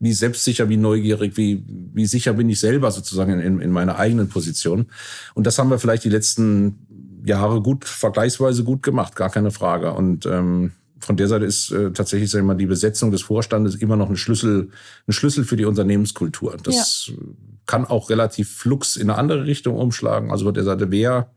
[0.00, 4.28] wie selbstsicher, wie neugierig, wie, wie sicher bin ich selber sozusagen in, in meiner eigenen
[4.28, 4.86] Position.
[5.34, 6.86] Und das haben wir vielleicht die letzten
[7.24, 9.92] Jahre gut, vergleichsweise gut gemacht, gar keine Frage.
[9.92, 13.76] Und ähm, von der Seite ist äh, tatsächlich, sag ich mal, die Besetzung des Vorstandes
[13.76, 14.70] immer noch ein Schlüssel,
[15.06, 16.56] ein Schlüssel für die Unternehmenskultur.
[16.62, 17.14] Das ja.
[17.66, 20.30] kann auch relativ flux in eine andere Richtung umschlagen.
[20.30, 21.30] Also von der Seite, wer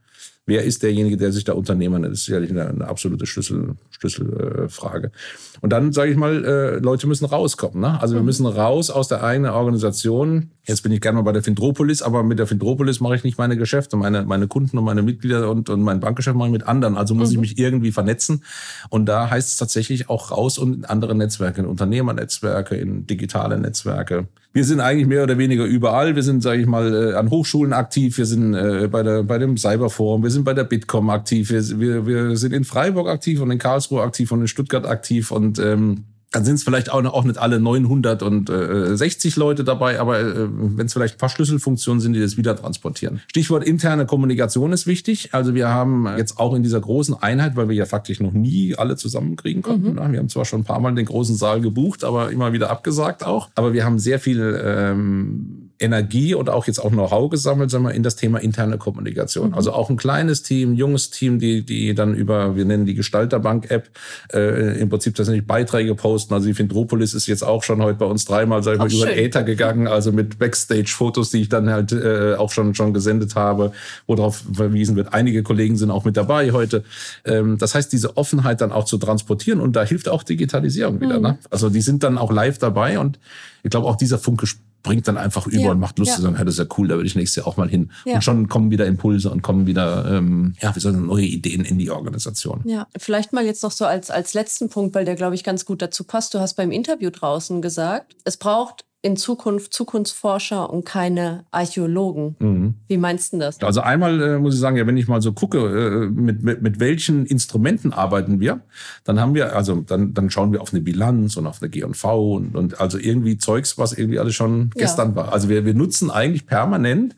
[0.45, 2.13] wer ist derjenige, der sich da Unternehmer nennt?
[2.13, 5.07] Das ist sicherlich eine, eine absolute Schlüssel, Schlüsselfrage.
[5.07, 7.81] Äh, und dann sage ich mal, äh, Leute müssen rauskommen.
[7.81, 8.01] Ne?
[8.01, 8.19] Also mhm.
[8.19, 10.51] wir müssen raus aus der eigenen Organisation.
[10.65, 13.37] Jetzt bin ich gerne mal bei der Findropolis, aber mit der Findropolis mache ich nicht
[13.37, 13.97] meine Geschäfte.
[13.97, 16.97] Meine, meine Kunden und meine Mitglieder und, und mein Bankgeschäft mache ich mit anderen.
[16.97, 17.35] Also muss mhm.
[17.35, 18.43] ich mich irgendwie vernetzen.
[18.89, 23.59] Und da heißt es tatsächlich auch raus und in andere Netzwerke, in Unternehmernetzwerke, in digitale
[23.59, 26.15] Netzwerke wir sind eigentlich mehr oder weniger überall.
[26.15, 28.17] Wir sind, sage ich mal, äh, an Hochschulen aktiv.
[28.17, 30.23] Wir sind äh, bei, der, bei dem Cyberforum.
[30.23, 31.51] Wir sind bei der Bitkom aktiv.
[31.51, 35.31] Wir, wir, wir sind in Freiburg aktiv und in Karlsruhe aktiv und in Stuttgart aktiv
[35.31, 40.19] und ähm, dann sind es vielleicht auch, auch nicht alle 960 äh, Leute dabei, aber
[40.19, 43.21] äh, wenn es vielleicht ein paar Schlüsselfunktionen sind, die das wieder transportieren.
[43.27, 45.33] Stichwort interne Kommunikation ist wichtig.
[45.33, 48.75] Also wir haben jetzt auch in dieser großen Einheit, weil wir ja faktisch noch nie
[48.75, 49.93] alle zusammenkriegen konnten.
[49.93, 50.11] Mhm.
[50.11, 53.25] Wir haben zwar schon ein paar Mal den großen Saal gebucht, aber immer wieder abgesagt
[53.25, 53.49] auch.
[53.55, 57.91] Aber wir haben sehr viel ähm, Energie und auch jetzt auch Know-how gesammelt, sagen wir,
[57.91, 59.49] in das Thema interne Kommunikation.
[59.49, 59.53] Mhm.
[59.55, 63.89] Also auch ein kleines Team, junges Team, die, die dann über, wir nennen die Gestalterbank-App,
[64.33, 66.33] äh, im Prinzip tatsächlich Beiträge posten.
[66.33, 69.05] Also die Findropolis ist jetzt auch schon heute bei uns dreimal, sag ich mal, über
[69.07, 73.35] den Äther gegangen, also mit Backstage-Fotos, die ich dann halt äh, auch schon, schon gesendet
[73.35, 73.71] habe,
[74.07, 75.13] worauf verwiesen wird.
[75.13, 76.83] Einige Kollegen sind auch mit dabei heute.
[77.25, 81.17] Ähm, das heißt, diese Offenheit dann auch zu transportieren und da hilft auch Digitalisierung wieder.
[81.17, 81.23] Mhm.
[81.23, 81.37] Ne?
[81.49, 83.19] Also die sind dann auch live dabei und
[83.63, 84.47] ich glaube auch dieser Funke
[84.83, 86.15] bringt dann einfach über ja, und macht Lust ja.
[86.15, 87.91] zu sagen, hey, das ist ja cool, da würde ich nächstes Jahr auch mal hin.
[88.05, 88.15] Ja.
[88.15, 91.77] Und schon kommen wieder Impulse und kommen wieder, ähm, ja, wie sagen, neue Ideen in
[91.77, 92.61] die Organisation.
[92.65, 95.65] Ja, vielleicht mal jetzt noch so als, als letzten Punkt, weil der, glaube ich, ganz
[95.65, 96.33] gut dazu passt.
[96.33, 102.35] Du hast beim Interview draußen gesagt, es braucht in Zukunft Zukunftsforscher und keine Archäologen.
[102.39, 102.75] Mhm.
[102.87, 103.61] Wie meinst du das?
[103.61, 106.61] Also einmal äh, muss ich sagen, ja, wenn ich mal so gucke, äh, mit, mit,
[106.61, 108.61] mit welchen Instrumenten arbeiten wir,
[109.03, 112.35] dann haben wir, also dann, dann schauen wir auf eine Bilanz und auf eine G&V
[112.35, 115.15] und, und also irgendwie Zeugs, was irgendwie alles schon gestern ja.
[115.15, 115.33] war.
[115.33, 117.15] Also wir, wir nutzen eigentlich permanent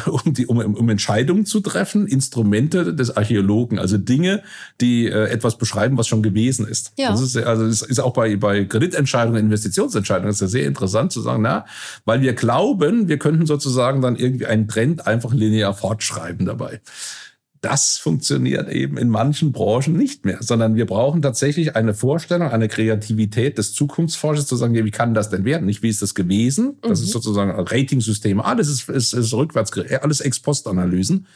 [0.06, 4.42] um, die, um, um Entscheidungen zu treffen, Instrumente des Archäologen, also Dinge,
[4.80, 6.92] die äh, etwas beschreiben, was schon gewesen ist.
[6.96, 7.10] Ja.
[7.10, 11.20] Das ist also das ist auch bei, bei Kreditentscheidungen, Investitionsentscheidungen ist ja sehr interessant zu
[11.20, 11.66] sagen, na,
[12.04, 16.80] weil wir glauben, wir könnten sozusagen dann irgendwie einen Trend einfach linear fortschreiben dabei.
[17.64, 22.68] Das funktioniert eben in manchen Branchen nicht mehr, sondern wir brauchen tatsächlich eine Vorstellung, eine
[22.68, 25.64] Kreativität des Zukunftsforschers zu sagen, wie kann das denn werden?
[25.64, 26.76] Nicht, wie ist das gewesen?
[26.82, 27.06] Das mhm.
[27.06, 28.38] ist sozusagen Ratingsystem.
[28.42, 31.26] Alles ist, ist, ist rückwärts, alles Ex-Post-Analysen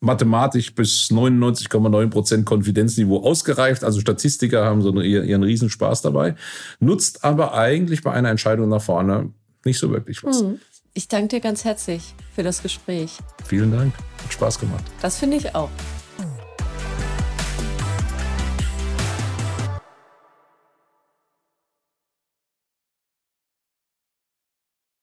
[0.00, 3.82] mathematisch bis 99,9 Prozent Konfidenzniveau ausgereift.
[3.82, 6.34] Also Statistiker haben so ihren, ihren Riesenspaß dabei.
[6.78, 9.30] Nutzt aber eigentlich bei einer Entscheidung nach vorne
[9.64, 10.42] nicht so wirklich was.
[10.42, 10.58] Mhm.
[10.92, 13.18] Ich danke dir ganz herzlich für das Gespräch.
[13.46, 13.94] Vielen Dank.
[14.24, 14.84] Hat Spaß gemacht.
[15.00, 15.70] Das finde ich auch.